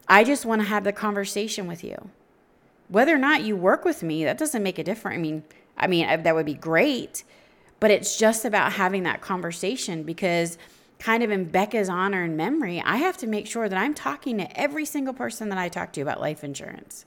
I 0.09 0.25
just 0.25 0.45
want 0.45 0.61
to 0.63 0.69
have 0.69 0.85
the 0.85 0.93
conversation 0.93 1.67
with 1.67 1.83
you. 1.83 2.11
Whether 2.89 3.15
or 3.15 3.19
not 3.19 3.43
you 3.43 3.57
work 3.57 3.85
with 3.85 4.03
me, 4.03 4.25
that 4.25 4.39
doesn't 4.39 4.63
make 4.63 4.79
a 4.79 4.85
difference. 4.85 5.17
I 5.17 5.21
mean, 5.21 5.43
I 5.77 5.87
mean, 5.87 6.07
uh, 6.07 6.17
that 6.19 6.35
would 6.35 6.47
be 6.47 6.55
great, 6.55 7.25
but 7.81 7.91
it's 7.91 8.17
just 8.17 8.45
about 8.45 8.73
having 8.73 9.03
that 9.05 9.21
conversation 9.21 10.03
because 10.03 10.59
kind 10.99 11.23
of 11.23 11.31
in 11.31 11.47
Becca's 11.47 11.89
honor 11.89 12.23
and 12.23 12.37
memory, 12.37 12.83
I 12.85 12.97
have 12.97 13.17
to 13.19 13.27
make 13.27 13.47
sure 13.47 13.69
that 13.69 13.79
I'm 13.79 13.95
talking 13.95 14.39
to 14.39 14.61
every 14.61 14.85
single 14.85 15.15
person 15.15 15.49
that 15.49 15.59
I 15.59 15.69
talk 15.69 15.93
to 15.95 16.01
about 16.01 16.21
life 16.21 16.45
insurance 16.45 17.07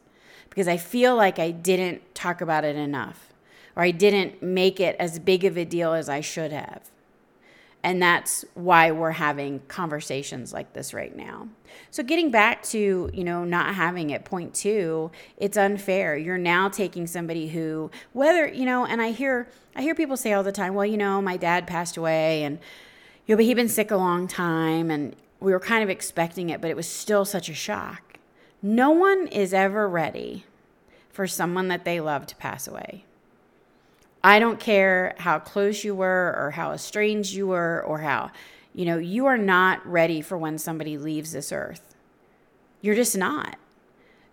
because 0.50 0.68
I 0.68 0.78
feel 0.78 1.16
like 1.16 1.40
I 1.40 1.52
didn't 1.52 2.16
talk 2.16 2.42
about 2.42 2.66
it 2.66 2.76
enough 2.76 3.34
or 3.76 3.84
I 3.84 3.92
didn't 3.92 4.42
make 4.42 4.80
it 4.80 4.96
as 5.00 5.20
big 5.20 5.46
of 5.46 5.58
a 5.58 5.66
deal 5.66 5.94
as 5.94 6.10
I 6.10 6.22
should 6.22 6.52
have. 6.52 6.90
And 7.88 8.02
that's 8.02 8.44
why 8.54 8.92
we're 8.92 9.12
having 9.12 9.62
conversations 9.70 10.52
like 10.52 10.74
this 10.74 10.94
right 10.94 11.16
now. 11.16 11.48
So 11.90 12.04
getting 12.04 12.32
back 12.32 12.62
to, 12.64 13.10
you 13.14 13.24
know, 13.24 13.46
not 13.46 13.76
having 13.76 14.10
it 14.10 14.26
point 14.26 14.54
2, 14.54 15.10
it's 15.38 15.56
unfair. 15.56 16.18
You're 16.18 16.38
now 16.38 16.68
taking 16.68 17.08
somebody 17.08 17.48
who 17.48 17.90
whether, 18.12 18.46
you 18.46 18.66
know, 18.66 18.86
and 18.86 19.02
I 19.02 19.12
hear 19.12 19.48
I 19.74 19.84
hear 19.84 19.96
people 19.96 20.18
say 20.18 20.34
all 20.34 20.44
the 20.44 20.52
time, 20.52 20.74
well, 20.74 20.86
you 20.86 20.98
know, 20.98 21.22
my 21.22 21.38
dad 21.38 21.66
passed 21.66 21.96
away 21.96 22.44
and 22.44 22.60
you 23.26 23.34
know, 23.34 23.38
but 23.38 23.46
he'd 23.46 23.54
been 23.54 23.70
sick 23.70 23.90
a 23.90 23.96
long 23.96 24.28
time 24.28 24.92
and 24.92 25.16
we 25.40 25.54
were 25.54 25.60
kind 25.62 25.82
of 25.82 25.90
expecting 25.90 26.50
it, 26.50 26.60
but 26.60 26.70
it 26.70 26.76
was 26.76 26.90
still 26.90 27.24
such 27.24 27.48
a 27.48 27.54
shock. 27.54 28.20
No 28.62 28.90
one 28.90 29.28
is 29.28 29.54
ever 29.54 29.88
ready 29.88 30.44
for 31.10 31.26
someone 31.26 31.70
that 31.70 31.86
they 31.86 32.02
love 32.02 32.28
to 32.28 32.36
pass 32.36 32.68
away. 32.68 33.06
I 34.28 34.40
don't 34.40 34.60
care 34.60 35.16
how 35.20 35.40
close 35.40 35.86
you 35.86 35.96
were 35.96 36.36
or 36.38 36.52
how 36.52 36.74
estranged 36.74 37.34
you 37.34 37.48
were 37.48 37.82
or 37.88 38.00
how, 38.00 38.32
you 38.74 38.84
know, 38.84 38.98
you 38.98 39.26
are 39.26 39.38
not 39.38 39.88
ready 39.88 40.20
for 40.20 40.38
when 40.38 40.58
somebody 40.58 40.98
leaves 40.98 41.32
this 41.32 41.54
earth. 41.54 41.96
You're 42.82 42.94
just 42.94 43.18
not. 43.18 43.56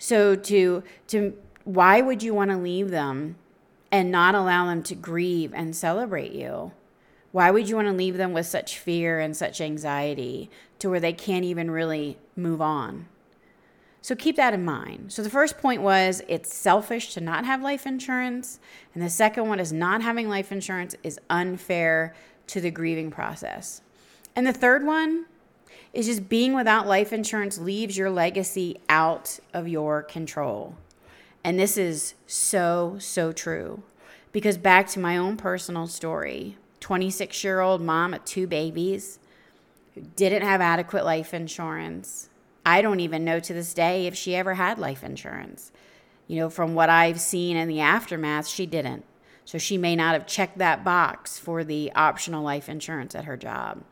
So 0.01 0.35
to 0.35 0.83
to 1.07 1.39
why 1.63 2.01
would 2.01 2.25
you 2.25 2.35
want 2.35 2.51
to 2.51 2.57
leave 2.57 2.91
them 2.91 3.37
and 3.93 4.11
not 4.11 4.35
allow 4.35 4.67
them 4.67 4.83
to 4.83 4.97
grieve 4.97 5.55
and 5.55 5.77
celebrate 5.77 6.33
you? 6.33 6.73
Why 7.31 7.53
would 7.53 7.69
you 7.69 7.77
want 7.77 7.87
to 7.87 7.95
leave 7.95 8.17
them 8.17 8.33
with 8.33 8.47
such 8.47 8.81
fear 8.81 9.21
and 9.21 9.37
such 9.37 9.61
anxiety 9.61 10.51
to 10.81 10.91
where 10.91 10.99
they 10.99 11.13
can't 11.13 11.45
even 11.45 11.71
really 11.71 12.19
move 12.35 12.61
on? 12.61 13.07
So 14.05 14.15
keep 14.15 14.37
that 14.37 14.53
in 14.53 14.67
mind. 14.67 15.15
So 15.15 15.23
the 15.23 15.31
first 15.31 15.57
point 15.57 15.81
was 15.81 16.21
it's 16.29 16.55
selfish 16.55 17.15
to 17.15 17.23
not 17.23 17.47
have 17.47 17.63
life 17.63 17.87
insurance. 17.87 18.61
And 18.93 19.03
the 19.03 19.09
second 19.09 19.49
one 19.49 19.59
is 19.59 19.73
not 19.73 20.03
having 20.03 20.29
life 20.29 20.53
insurance 20.53 20.95
is 21.03 21.19
unfair 21.31 22.15
to 22.49 22.61
the 22.61 22.71
grieving 22.71 23.11
process. 23.11 23.81
And 24.37 24.47
the 24.47 24.53
third 24.53 24.85
one 24.85 25.25
is 25.95 26.05
just 26.05 26.29
being 26.29 26.53
without 26.53 26.87
life 26.87 27.15
insurance 27.15 27.57
leaves 27.57 27.97
your 27.97 28.11
legacy 28.11 28.79
out 28.91 29.39
of 29.55 29.69
your 29.69 30.03
control. 30.03 30.75
And 31.43 31.59
this 31.59 31.79
is 31.79 32.13
so, 32.27 32.97
so 32.99 33.33
true. 33.33 33.85
Because 34.33 34.59
back 34.59 34.87
to 34.89 34.99
my 34.99 35.17
own 35.17 35.39
personal 35.39 35.87
story, 35.87 36.59
26 36.81 37.43
year 37.43 37.61
old 37.61 37.81
mom 37.81 38.13
of 38.13 38.23
two 38.27 38.47
babies 38.47 39.19
who 39.95 40.03
didn't 40.03 40.43
have 40.43 40.61
adequate 40.61 41.07
life 41.07 41.33
insurance. 41.33 42.29
I 42.67 42.83
don't 42.83 43.01
even 43.01 43.25
know 43.25 43.41
to 43.41 43.53
this 43.53 43.75
day 43.75 44.07
if 44.07 44.15
she 44.15 44.35
ever 44.35 44.55
had 44.55 44.79
life 44.79 45.05
insurance. 45.05 45.73
You 46.27 46.41
know, 46.41 46.51
from 46.51 46.75
what 46.75 46.89
I've 46.89 47.21
seen 47.21 47.57
in 47.57 47.69
the 47.69 47.81
aftermath, 47.81 48.47
she 48.47 48.67
didn't. 48.67 49.05
So 49.45 49.59
she 49.59 49.77
may 49.77 49.95
not 49.95 50.15
have 50.15 50.27
checked 50.27 50.59
that 50.59 50.85
box 50.85 51.39
for 51.39 51.65
the 51.65 51.93
optional 51.95 52.43
life 52.43 52.69
insurance 52.69 53.15
at 53.15 53.27
her 53.27 53.37
job. 53.37 53.85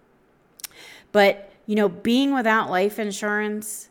But, 1.12 1.52
you 1.66 1.76
know, 1.76 1.90
being 1.90 2.32
without 2.32 2.70
life 2.70 2.98
insurance 2.98 3.90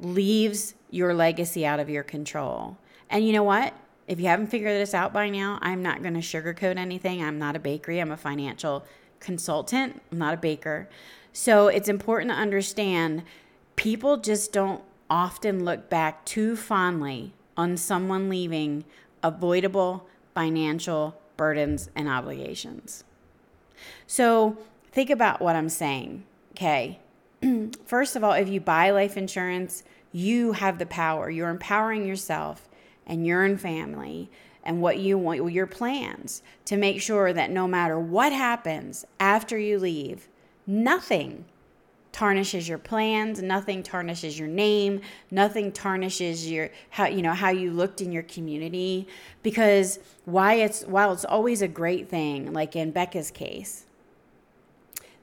leaves 0.00 0.74
your 0.90 1.12
legacy 1.12 1.66
out 1.66 1.80
of 1.80 1.90
your 1.90 2.02
control. 2.02 2.78
And 3.10 3.26
you 3.26 3.32
know 3.32 3.42
what? 3.42 3.74
If 4.06 4.20
you 4.20 4.26
haven't 4.26 4.48
figured 4.48 4.80
this 4.80 4.94
out 4.94 5.12
by 5.12 5.28
now, 5.28 5.58
I'm 5.60 5.82
not 5.82 6.02
going 6.02 6.14
to 6.14 6.20
sugarcoat 6.20 6.76
anything. 6.76 7.22
I'm 7.22 7.38
not 7.38 7.56
a 7.56 7.58
bakery, 7.58 8.00
I'm 8.00 8.10
a 8.10 8.16
financial 8.16 8.84
consultant, 9.20 10.02
I'm 10.12 10.18
not 10.18 10.34
a 10.34 10.38
baker. 10.38 10.88
So 11.32 11.68
it's 11.68 11.88
important 11.88 12.30
to 12.30 12.36
understand 12.36 13.22
people 13.76 14.16
just 14.16 14.52
don't 14.52 14.82
often 15.10 15.64
look 15.64 15.88
back 15.88 16.24
too 16.24 16.56
fondly 16.56 17.32
on 17.56 17.76
someone 17.76 18.28
leaving 18.28 18.84
avoidable 19.22 20.06
financial 20.34 21.20
burdens 21.36 21.90
and 21.94 22.08
obligations. 22.08 23.04
So 24.06 24.58
think 24.92 25.10
about 25.10 25.40
what 25.40 25.56
I'm 25.56 25.68
saying, 25.68 26.24
okay? 26.52 26.98
First 27.86 28.16
of 28.16 28.24
all, 28.24 28.32
if 28.32 28.48
you 28.48 28.60
buy 28.60 28.90
life 28.90 29.16
insurance, 29.16 29.82
you 30.12 30.52
have 30.52 30.78
the 30.78 30.86
power. 30.86 31.28
You're 31.28 31.50
empowering 31.50 32.06
yourself 32.06 32.68
and 33.06 33.26
your 33.26 33.44
own 33.44 33.56
family 33.56 34.30
and 34.62 34.80
what 34.80 34.98
you 34.98 35.18
want, 35.18 35.52
your 35.52 35.66
plans 35.66 36.42
to 36.64 36.76
make 36.76 37.02
sure 37.02 37.32
that 37.32 37.50
no 37.50 37.68
matter 37.68 37.98
what 37.98 38.32
happens 38.32 39.04
after 39.20 39.58
you 39.58 39.78
leave, 39.78 40.28
nothing 40.66 41.44
tarnishes 42.14 42.66
your 42.66 42.78
plans, 42.78 43.42
nothing 43.42 43.82
tarnishes 43.82 44.38
your 44.38 44.48
name, 44.48 45.02
nothing 45.30 45.70
tarnishes 45.70 46.50
your 46.50 46.70
how 46.90 47.06
you 47.06 47.20
know 47.20 47.34
how 47.34 47.50
you 47.50 47.70
looked 47.70 48.00
in 48.00 48.10
your 48.10 48.22
community 48.22 49.06
because 49.42 49.98
why 50.24 50.54
it's 50.54 50.82
while 50.84 51.12
it's 51.12 51.26
always 51.26 51.60
a 51.60 51.68
great 51.68 52.08
thing 52.08 52.54
like 52.54 52.74
in 52.74 52.90
Becca's 52.90 53.30
case 53.30 53.84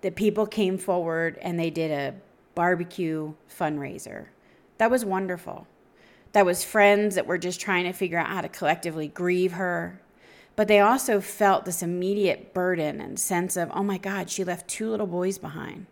that 0.01 0.15
people 0.15 0.45
came 0.45 0.77
forward 0.77 1.39
and 1.41 1.59
they 1.59 1.69
did 1.69 1.91
a 1.91 2.13
barbecue 2.53 3.33
fundraiser. 3.49 4.27
That 4.77 4.91
was 4.91 5.03
wonderful 5.03 5.67
that 6.33 6.45
was 6.45 6.63
friends 6.63 7.15
that 7.15 7.27
were 7.27 7.37
just 7.37 7.59
trying 7.59 7.83
to 7.85 7.93
figure 7.93 8.17
out 8.17 8.27
how 8.27 8.41
to 8.41 8.49
collectively 8.49 9.07
grieve 9.07 9.53
her. 9.53 10.01
But 10.55 10.67
they 10.67 10.79
also 10.79 11.21
felt 11.21 11.65
this 11.65 11.81
immediate 11.81 12.53
burden 12.53 13.01
and 13.01 13.19
sense 13.19 13.57
of, 13.57 13.69
oh 13.73 13.83
my 13.83 13.97
God, 13.97 14.29
she 14.29 14.43
left 14.43 14.67
two 14.67 14.89
little 14.89 15.07
boys 15.07 15.37
behind. 15.37 15.87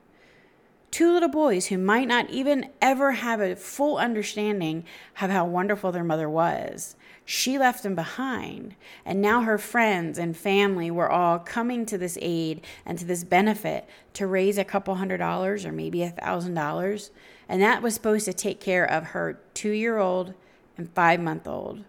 Two 0.92 1.12
little 1.12 1.30
boys 1.30 1.68
who 1.68 1.78
might 1.78 2.08
not 2.08 2.30
even 2.30 2.70
ever 2.82 3.12
have 3.12 3.40
a 3.40 3.56
full 3.56 3.98
understanding 3.98 4.86
of 5.22 5.30
how 5.30 5.46
wonderful 5.46 5.92
their 5.92 6.04
mother 6.04 6.30
was. 6.30 6.96
She 7.26 7.60
left 7.60 7.84
them 7.84 7.94
behind. 7.94 8.76
And 9.06 9.22
now 9.22 9.42
her 9.42 9.60
friends 9.60 10.18
and 10.18 10.36
family 10.36 10.90
were 10.90 11.12
all 11.12 11.38
coming 11.38 11.86
to 11.86 11.98
this 11.98 12.18
aid 12.22 12.66
and 12.86 12.98
to 12.98 13.06
this 13.06 13.24
benefit 13.24 13.88
to 14.14 14.26
raise 14.26 14.58
a 14.58 14.66
couple 14.66 14.96
hundred 14.96 15.18
dollars 15.18 15.64
or 15.64 15.72
maybe 15.72 16.02
a 16.02 16.10
thousand 16.10 16.56
dollars 16.56 17.12
and 17.50 17.64
that 17.64 17.82
was 17.82 17.96
supposed 17.96 18.26
to 18.26 18.34
take 18.34 18.62
care 18.62 18.86
of 18.86 19.08
her 19.08 19.42
two 19.56 19.72
year 19.72 19.98
old 19.98 20.36
and 20.78 20.94
five 20.94 21.20
month 21.20 21.48
old 21.48 21.84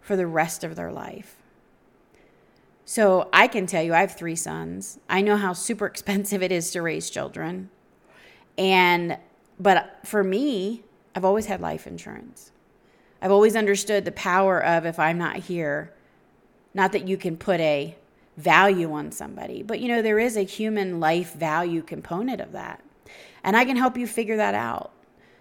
for 0.00 0.16
the 0.16 0.26
rest 0.26 0.62
of 0.62 0.76
their 0.76 0.92
life. 0.92 1.36
So 2.84 3.28
I 3.32 3.48
can 3.48 3.66
tell 3.66 3.82
you, 3.82 3.92
I 3.92 4.00
have 4.00 4.16
three 4.16 4.36
sons. 4.36 4.98
I 5.10 5.20
know 5.20 5.36
how 5.36 5.52
super 5.52 5.84
expensive 5.92 6.42
it 6.42 6.52
is 6.52 6.70
to 6.70 6.80
raise 6.80 7.10
children. 7.10 7.68
And, 8.58 9.16
but 9.58 10.00
for 10.04 10.22
me, 10.22 10.82
I've 11.14 11.24
always 11.24 11.46
had 11.46 11.60
life 11.60 11.86
insurance. 11.86 12.50
I've 13.22 13.30
always 13.30 13.56
understood 13.56 14.04
the 14.04 14.12
power 14.12 14.62
of 14.62 14.84
if 14.84 14.98
I'm 14.98 15.18
not 15.18 15.36
here, 15.36 15.92
not 16.74 16.92
that 16.92 17.08
you 17.08 17.16
can 17.16 17.36
put 17.36 17.60
a 17.60 17.96
value 18.36 18.92
on 18.92 19.10
somebody, 19.10 19.62
but 19.62 19.80
you 19.80 19.88
know, 19.88 20.02
there 20.02 20.18
is 20.18 20.36
a 20.36 20.42
human 20.42 21.00
life 21.00 21.32
value 21.32 21.82
component 21.82 22.40
of 22.40 22.52
that. 22.52 22.82
And 23.42 23.56
I 23.56 23.64
can 23.64 23.76
help 23.76 23.96
you 23.96 24.06
figure 24.06 24.36
that 24.36 24.54
out. 24.54 24.92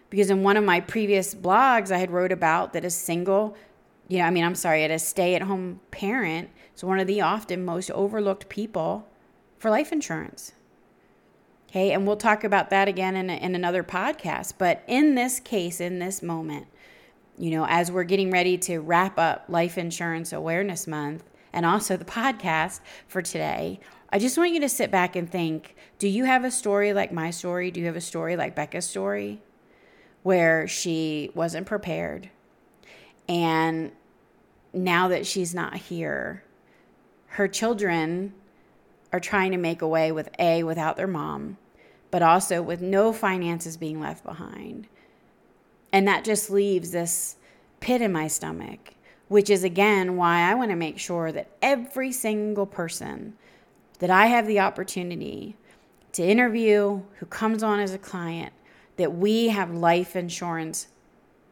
Because 0.09 0.29
in 0.29 0.41
one 0.41 0.55
of 0.55 0.63
my 0.63 0.79
previous 0.79 1.35
blogs, 1.35 1.91
I 1.91 1.97
had 1.97 2.11
wrote 2.11 2.31
about 2.31 2.73
that 2.73 2.85
a 2.85 2.89
single, 2.89 3.57
you 4.07 4.19
know, 4.19 4.25
I 4.25 4.29
mean, 4.29 4.45
I'm 4.45 4.55
sorry, 4.55 4.85
a 4.85 4.99
stay 4.99 5.35
at 5.35 5.41
home 5.41 5.81
parent 5.91 6.49
is 6.75 6.83
one 6.83 6.99
of 6.99 7.07
the 7.07 7.21
often 7.21 7.65
most 7.65 7.91
overlooked 7.91 8.47
people 8.47 9.05
for 9.59 9.69
life 9.69 9.91
insurance. 9.91 10.53
Okay, 11.69 11.91
and 11.91 12.07
we'll 12.07 12.15
talk 12.15 12.43
about 12.43 12.69
that 12.69 12.87
again 12.87 13.15
in, 13.15 13.29
a, 13.29 13.35
in 13.35 13.53
another 13.53 13.83
podcast. 13.83 14.53
But 14.57 14.83
in 14.87 15.15
this 15.15 15.39
case, 15.39 15.81
in 15.81 15.99
this 15.99 16.23
moment, 16.23 16.67
you 17.37 17.51
know, 17.51 17.65
as 17.67 17.91
we're 17.91 18.05
getting 18.05 18.31
ready 18.31 18.57
to 18.59 18.79
wrap 18.79 19.19
up 19.19 19.45
Life 19.49 19.77
Insurance 19.77 20.31
Awareness 20.31 20.87
Month 20.87 21.23
and 21.51 21.65
also 21.65 21.97
the 21.97 22.05
podcast 22.05 22.79
for 23.07 23.21
today, 23.21 23.81
I 24.09 24.19
just 24.19 24.37
want 24.37 24.53
you 24.53 24.61
to 24.61 24.69
sit 24.69 24.91
back 24.91 25.15
and 25.15 25.29
think 25.29 25.75
do 25.99 26.07
you 26.07 26.25
have 26.25 26.43
a 26.45 26.51
story 26.51 26.93
like 26.93 27.11
my 27.11 27.31
story? 27.31 27.71
Do 27.71 27.79
you 27.79 27.87
have 27.87 27.95
a 27.95 28.01
story 28.01 28.35
like 28.37 28.55
Becca's 28.55 28.85
story 28.85 29.41
where 30.23 30.67
she 30.67 31.31
wasn't 31.33 31.65
prepared? 31.65 32.29
And 33.27 33.91
now 34.73 35.07
that 35.09 35.25
she's 35.25 35.53
not 35.53 35.75
here, 35.75 36.43
her 37.31 37.47
children 37.47 38.33
are 39.11 39.19
trying 39.19 39.51
to 39.51 39.57
make 39.57 39.81
away 39.81 40.11
with 40.11 40.29
A, 40.39 40.63
without 40.63 40.97
their 40.97 41.07
mom, 41.07 41.57
but 42.11 42.21
also 42.21 42.61
with 42.61 42.81
no 42.81 43.13
finances 43.13 43.77
being 43.77 43.99
left 43.99 44.23
behind. 44.23 44.87
And 45.91 46.07
that 46.07 46.25
just 46.25 46.49
leaves 46.49 46.91
this 46.91 47.37
pit 47.79 48.01
in 48.01 48.11
my 48.11 48.27
stomach, 48.27 48.95
which 49.27 49.49
is 49.49 49.63
again 49.63 50.17
why 50.17 50.41
I 50.41 50.55
want 50.55 50.71
to 50.71 50.75
make 50.75 50.99
sure 50.99 51.31
that 51.31 51.49
every 51.61 52.11
single 52.11 52.65
person 52.65 53.33
that 53.99 54.09
I 54.09 54.27
have 54.27 54.47
the 54.47 54.59
opportunity 54.59 55.55
to 56.13 56.23
interview 56.23 57.01
who 57.17 57.25
comes 57.27 57.63
on 57.63 57.79
as 57.79 57.93
a 57.93 57.97
client, 57.97 58.53
that 58.97 59.15
we 59.15 59.49
have 59.49 59.71
life 59.73 60.15
insurance 60.15 60.87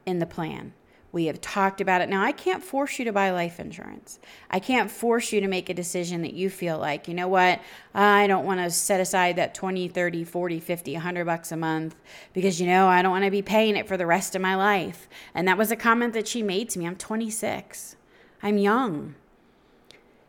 in 0.06 0.20
the 0.20 0.26
plan. 0.26 0.74
We 1.16 1.28
have 1.28 1.40
talked 1.40 1.80
about 1.80 2.02
it. 2.02 2.10
Now, 2.10 2.22
I 2.22 2.34
can't 2.34 2.62
force 2.62 3.00
you 3.00 3.06
to 3.06 3.14
buy 3.14 3.32
life 3.32 3.58
insurance. 3.58 4.20
I 4.52 4.60
can't 4.60 4.92
force 4.92 5.32
you 5.32 5.40
to 5.40 5.48
make 5.48 5.70
a 5.70 5.74
decision 5.74 6.24
that 6.24 6.34
you 6.34 6.50
feel 6.50 6.78
like, 6.78 7.08
you 7.08 7.14
know 7.14 7.30
what, 7.30 7.62
I 7.94 8.28
don't 8.28 8.46
want 8.46 8.60
to 8.60 8.70
set 8.70 9.00
aside 9.00 9.38
that 9.38 9.54
20, 9.54 9.88
30, 9.88 10.26
40, 10.26 10.60
50, 10.60 10.94
100 10.96 11.24
bucks 11.24 11.54
a 11.54 11.56
month 11.56 11.96
because, 12.34 12.60
you 12.60 12.68
know, 12.68 12.90
I 12.90 13.02
don't 13.02 13.12
want 13.12 13.24
to 13.24 13.32
be 13.32 13.42
paying 13.42 13.78
it 13.78 13.88
for 13.88 13.96
the 13.96 14.06
rest 14.06 14.36
of 14.36 14.42
my 14.42 14.56
life. 14.56 15.08
And 15.34 15.48
that 15.48 15.58
was 15.58 15.72
a 15.72 15.78
comment 15.78 16.12
that 16.16 16.28
she 16.28 16.44
made 16.44 16.70
to 16.72 16.80
me. 16.80 16.86
I'm 16.86 16.98
26, 16.98 17.96
I'm 18.44 18.58
young. 18.58 19.16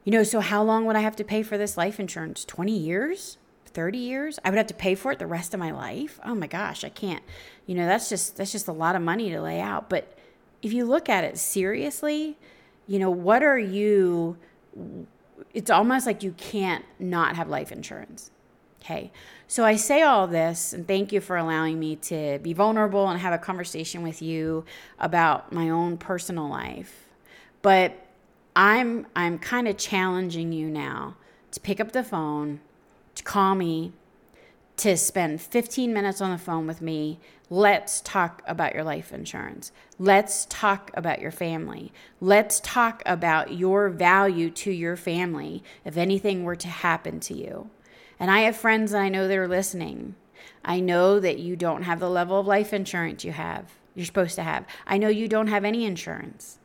You 0.04 0.12
know, 0.12 0.22
so 0.22 0.38
how 0.38 0.62
long 0.62 0.84
would 0.84 0.94
I 0.94 1.00
have 1.00 1.16
to 1.16 1.24
pay 1.24 1.42
for 1.42 1.58
this 1.58 1.76
life 1.76 1.98
insurance? 1.98 2.44
20 2.44 2.70
years? 2.70 3.38
30 3.64 3.98
years? 3.98 4.38
I 4.44 4.50
would 4.50 4.56
have 4.56 4.68
to 4.68 4.74
pay 4.74 4.94
for 4.94 5.10
it 5.10 5.18
the 5.18 5.26
rest 5.26 5.52
of 5.52 5.58
my 5.58 5.72
life? 5.72 6.20
Oh 6.24 6.36
my 6.36 6.46
gosh, 6.46 6.84
I 6.84 6.90
can't. 6.90 7.24
You 7.66 7.74
know, 7.74 7.86
that's 7.86 8.08
just 8.08 8.36
that's 8.36 8.52
just 8.52 8.68
a 8.68 8.72
lot 8.72 8.94
of 8.94 9.02
money 9.02 9.30
to 9.30 9.40
lay 9.42 9.60
out. 9.60 9.90
But 9.90 10.15
if 10.62 10.72
you 10.72 10.84
look 10.84 11.08
at 11.08 11.24
it 11.24 11.38
seriously, 11.38 12.36
you 12.86 12.98
know, 12.98 13.10
what 13.10 13.42
are 13.42 13.58
you 13.58 14.36
it's 15.54 15.70
almost 15.70 16.06
like 16.06 16.22
you 16.22 16.32
can't 16.32 16.84
not 16.98 17.36
have 17.36 17.48
life 17.48 17.72
insurance. 17.72 18.30
Okay. 18.80 19.10
So 19.48 19.64
I 19.64 19.76
say 19.76 20.02
all 20.02 20.26
this 20.26 20.72
and 20.72 20.86
thank 20.86 21.12
you 21.12 21.20
for 21.20 21.36
allowing 21.36 21.80
me 21.80 21.96
to 21.96 22.38
be 22.42 22.52
vulnerable 22.52 23.08
and 23.08 23.20
have 23.20 23.32
a 23.32 23.38
conversation 23.38 24.02
with 24.02 24.22
you 24.22 24.64
about 24.98 25.52
my 25.52 25.68
own 25.68 25.96
personal 25.98 26.48
life. 26.48 27.08
But 27.62 27.94
I'm 28.54 29.06
I'm 29.16 29.38
kind 29.38 29.66
of 29.66 29.76
challenging 29.76 30.52
you 30.52 30.68
now 30.68 31.16
to 31.52 31.60
pick 31.60 31.80
up 31.80 31.92
the 31.92 32.04
phone, 32.04 32.60
to 33.14 33.22
call 33.22 33.54
me, 33.54 33.92
to 34.78 34.96
spend 34.96 35.40
15 35.40 35.92
minutes 35.92 36.20
on 36.20 36.30
the 36.30 36.38
phone 36.38 36.66
with 36.66 36.80
me 36.80 37.18
Let's 37.48 38.00
talk 38.00 38.42
about 38.46 38.74
your 38.74 38.82
life 38.82 39.12
insurance. 39.12 39.70
Let's 39.98 40.46
talk 40.50 40.90
about 40.94 41.20
your 41.20 41.30
family. 41.30 41.92
Let's 42.20 42.58
talk 42.58 43.04
about 43.06 43.52
your 43.52 43.88
value 43.88 44.50
to 44.50 44.72
your 44.72 44.96
family 44.96 45.62
if 45.84 45.96
anything 45.96 46.42
were 46.42 46.56
to 46.56 46.68
happen 46.68 47.20
to 47.20 47.34
you. 47.34 47.70
And 48.18 48.30
I 48.30 48.40
have 48.40 48.56
friends 48.56 48.90
that 48.90 49.00
I 49.00 49.08
know 49.08 49.28
that 49.28 49.38
are 49.38 49.46
listening. 49.46 50.16
I 50.64 50.80
know 50.80 51.20
that 51.20 51.38
you 51.38 51.54
don't 51.54 51.84
have 51.84 52.00
the 52.00 52.10
level 52.10 52.40
of 52.40 52.46
life 52.46 52.72
insurance 52.72 53.24
you 53.24 53.32
have. 53.32 53.74
You're 53.94 54.06
supposed 54.06 54.34
to 54.34 54.42
have. 54.42 54.66
I 54.86 54.98
know 54.98 55.08
you 55.08 55.28
don't 55.28 55.46
have 55.46 55.64
any 55.64 55.84
insurance. 55.84 56.58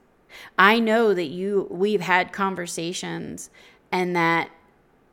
I 0.57 0.79
know 0.79 1.13
that 1.13 1.27
you 1.27 1.67
we've 1.69 2.01
had 2.01 2.33
conversations 2.33 3.49
and 3.91 4.15
that 4.15 4.49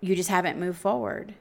you 0.00 0.16
just 0.16 0.30
haven't 0.30 0.58
moved 0.58 0.78
forward. 0.78 1.34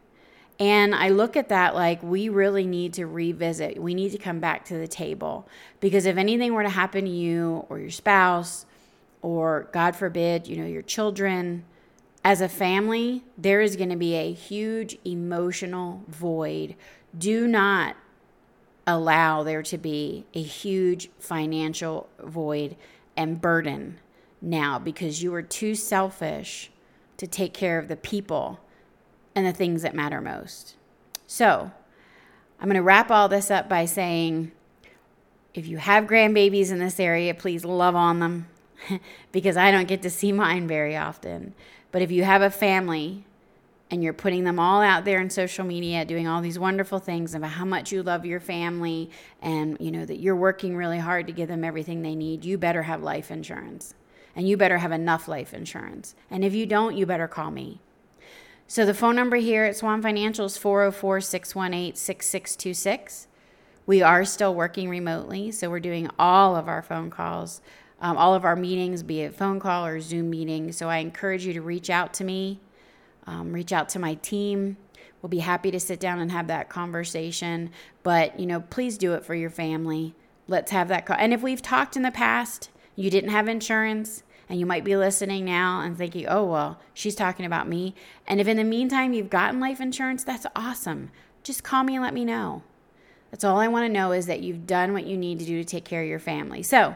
And 0.60 0.96
I 0.96 1.10
look 1.10 1.38
at 1.38 1.50
that 1.50 1.76
like 1.76 2.02
we 2.02 2.30
really 2.30 2.66
need 2.66 2.94
to 2.94 3.06
revisit. 3.06 3.82
We 3.82 3.94
need 3.94 4.12
to 4.14 4.18
come 4.18 4.40
back 4.40 4.66
to 4.66 4.78
the 4.78 4.88
table 4.88 5.48
because 5.80 6.06
if 6.06 6.18
anything 6.18 6.54
were 6.54 6.64
to 6.64 6.70
happen 6.70 7.06
to 7.06 7.12
you 7.12 7.66
or 7.70 7.80
your 7.80 7.92
spouse 7.92 8.66
or 9.22 9.70
God 9.72 9.96
forbid, 9.96 10.48
you 10.48 10.58
know, 10.58 10.66
your 10.66 10.82
children, 10.82 11.64
as 12.24 12.42
a 12.42 12.50
family, 12.50 13.24
there 13.38 13.62
is 13.62 13.78
going 13.78 13.90
to 13.90 13.96
be 13.96 14.14
a 14.16 14.34
huge 14.34 14.98
emotional 15.06 16.04
void. 16.10 16.76
Do 17.18 17.48
not 17.48 17.96
allow 18.86 19.44
there 19.44 19.64
to 19.64 19.78
be 19.78 20.26
a 20.34 20.42
huge 20.42 21.10
financial 21.20 22.10
void 22.20 22.76
and 23.16 23.40
burden 23.40 24.00
now 24.42 24.78
because 24.78 25.24
you 25.24 25.34
are 25.34 25.42
too 25.42 25.74
selfish 25.74 26.70
to 27.16 27.28
take 27.28 27.54
care 27.54 27.80
of 27.80 27.88
the 27.88 27.96
people 27.96 28.60
and 29.38 29.46
the 29.46 29.54
things 29.54 29.84
that 29.84 29.94
matter 29.94 30.20
most. 30.20 30.76
So, 31.28 31.72
I'm 32.60 32.68
going 32.68 32.76
to 32.76 32.82
wrap 32.82 33.12
all 33.12 33.30
this 33.30 33.52
up 33.52 33.70
by 33.70 33.86
saying 33.86 34.52
if 35.54 35.68
you 35.68 35.78
have 35.78 36.06
grandbabies 36.06 36.72
in 36.72 36.80
this 36.80 37.00
area, 37.00 37.36
please 37.36 37.64
love 37.64 37.96
on 37.96 38.20
them 38.20 38.48
because 39.32 39.56
I 39.56 39.70
don't 39.70 39.88
get 39.88 40.02
to 40.02 40.10
see 40.10 40.32
mine 40.32 40.68
very 40.68 40.98
often. 40.98 41.54
But 41.92 42.02
if 42.02 42.10
you 42.12 42.24
have 42.24 42.42
a 42.42 42.50
family 42.50 43.26
and 43.92 44.04
you're 44.04 44.12
putting 44.14 44.44
them 44.44 44.60
all 44.60 44.82
out 44.82 45.06
there 45.06 45.22
in 45.22 45.30
social 45.30 45.66
media 45.66 46.04
doing 46.04 46.28
all 46.28 46.42
these 46.42 46.58
wonderful 46.58 46.98
things 46.98 47.36
about 47.36 47.52
how 47.52 47.66
much 47.66 47.92
you 47.92 48.02
love 48.02 48.26
your 48.26 48.40
family 48.40 49.12
and 49.42 49.78
you 49.80 49.92
know 49.92 50.04
that 50.04 50.20
you're 50.20 50.36
working 50.36 50.76
really 50.76 51.00
hard 51.00 51.28
to 51.28 51.34
give 51.34 51.48
them 51.48 51.64
everything 51.64 52.02
they 52.02 52.16
need, 52.16 52.44
you 52.44 52.58
better 52.58 52.84
have 52.84 53.04
life 53.04 53.30
insurance. 53.30 53.94
And 54.36 54.48
you 54.48 54.58
better 54.58 54.80
have 54.80 54.92
enough 54.92 55.28
life 55.28 55.54
insurance. 55.54 56.16
And 56.30 56.44
if 56.44 56.54
you 56.54 56.66
don't, 56.66 56.98
you 56.98 57.06
better 57.06 57.28
call 57.28 57.52
me. 57.52 57.82
So 58.70 58.86
the 58.86 58.94
phone 58.94 59.16
number 59.16 59.38
here 59.38 59.64
at 59.64 59.78
Swan 59.78 60.02
Financial 60.02 60.46
is 60.46 60.58
404 60.58 61.22
618 61.22 61.96
6626. 61.96 63.28
We 63.86 64.02
are 64.02 64.26
still 64.26 64.54
working 64.54 64.90
remotely, 64.90 65.52
so 65.54 65.70
we're 65.70 65.80
doing 65.80 66.10
all 66.20 66.58
of 66.58 66.68
our 66.68 66.82
phone 66.82 67.10
calls, 67.10 67.62
um, 68.02 68.18
all 68.18 68.36
of 68.36 68.44
our 68.44 68.58
meetings, 68.58 69.04
be 69.04 69.22
it 69.22 69.34
phone 69.34 69.62
call 69.62 69.86
or 69.86 70.02
Zoom 70.02 70.30
meeting. 70.30 70.74
So 70.74 70.90
I 70.90 70.98
encourage 70.98 71.46
you 71.46 71.54
to 71.54 71.62
reach 71.62 71.90
out 71.90 72.14
to 72.16 72.26
me, 72.26 72.60
um, 73.26 73.54
reach 73.54 73.72
out 73.72 73.88
to 73.90 74.00
my 74.00 74.16
team. 74.16 74.76
We'll 75.22 75.30
be 75.30 75.40
happy 75.40 75.72
to 75.72 75.80
sit 75.80 76.02
down 76.02 76.20
and 76.20 76.30
have 76.34 76.48
that 76.48 76.68
conversation. 76.68 77.72
But, 78.04 78.38
you 78.38 78.46
know, 78.46 78.60
please 78.60 78.98
do 78.98 79.14
it 79.14 79.24
for 79.24 79.34
your 79.34 79.50
family. 79.50 80.14
Let's 80.50 80.72
have 80.72 80.90
that 80.90 81.06
call. 81.06 81.16
And 81.18 81.34
if 81.34 81.42
we've 81.42 81.62
talked 81.62 81.96
in 81.96 82.02
the 82.02 82.12
past, 82.12 82.70
you 82.98 83.10
didn't 83.10 83.30
have 83.30 83.48
insurance, 83.48 84.24
and 84.50 84.60
you 84.60 84.66
might 84.66 84.84
be 84.84 84.96
listening 84.96 85.46
now 85.46 85.82
and 85.82 85.98
thinking, 85.98 86.26
oh, 86.28 86.46
well, 86.46 86.80
she's 86.94 87.16
talking 87.16 87.46
about 87.46 87.68
me. 87.68 87.94
And 88.28 88.40
if 88.40 88.48
in 88.48 88.58
the 88.58 88.64
meantime 88.64 89.14
you've 89.14 89.30
gotten 89.30 89.60
life 89.60 89.82
insurance, 89.82 90.24
that's 90.24 90.46
awesome. 90.56 91.12
Just 91.44 91.64
call 91.64 91.84
me 91.84 91.96
and 91.96 92.04
let 92.04 92.14
me 92.14 92.24
know. 92.24 92.64
That's 93.32 93.44
all 93.44 93.60
I 93.60 93.68
want 93.68 93.86
to 93.86 93.94
know 93.94 94.14
is 94.14 94.26
that 94.28 94.40
you've 94.40 94.66
done 94.66 94.94
what 94.94 95.06
you 95.06 95.18
need 95.18 95.40
to 95.40 95.46
do 95.46 95.62
to 95.62 95.66
take 95.66 95.84
care 95.84 96.02
of 96.02 96.08
your 96.08 96.20
family. 96.20 96.64
So 96.64 96.96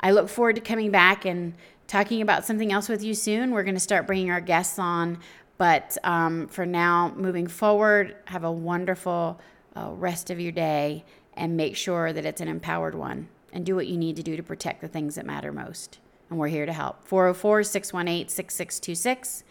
I 0.00 0.12
look 0.12 0.28
forward 0.28 0.54
to 0.54 0.60
coming 0.60 0.90
back 0.90 1.24
and 1.24 1.54
talking 1.88 2.22
about 2.22 2.44
something 2.44 2.72
else 2.72 2.88
with 2.88 3.02
you 3.02 3.14
soon. 3.14 3.50
We're 3.50 3.64
going 3.64 3.74
to 3.74 3.80
start 3.80 4.06
bringing 4.06 4.30
our 4.30 4.40
guests 4.40 4.78
on. 4.78 5.18
But 5.58 5.98
um, 6.04 6.46
for 6.48 6.64
now, 6.64 7.12
moving 7.16 7.48
forward, 7.48 8.16
have 8.26 8.44
a 8.44 8.52
wonderful 8.52 9.40
uh, 9.76 9.90
rest 9.90 10.30
of 10.30 10.40
your 10.40 10.52
day 10.52 11.04
and 11.34 11.56
make 11.56 11.76
sure 11.76 12.12
that 12.12 12.24
it's 12.24 12.40
an 12.40 12.48
empowered 12.48 12.94
one 12.94 13.28
and 13.52 13.66
do 13.66 13.74
what 13.74 13.86
you 13.86 13.96
need 13.96 14.16
to 14.16 14.22
do 14.22 14.36
to 14.36 14.42
protect 14.42 14.80
the 14.80 14.88
things 14.88 15.16
that 15.16 15.26
matter 15.26 15.52
most 15.52 15.98
and 16.32 16.40
we're 16.40 16.48
here 16.48 16.64
to 16.66 16.72
help. 16.72 17.06
404 17.06 17.62
618 17.62 18.28
6626, 18.28 19.44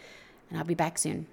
and 0.49 0.59
I'll 0.59 0.65
be 0.65 0.73
back 0.73 0.97
soon. 0.97 1.27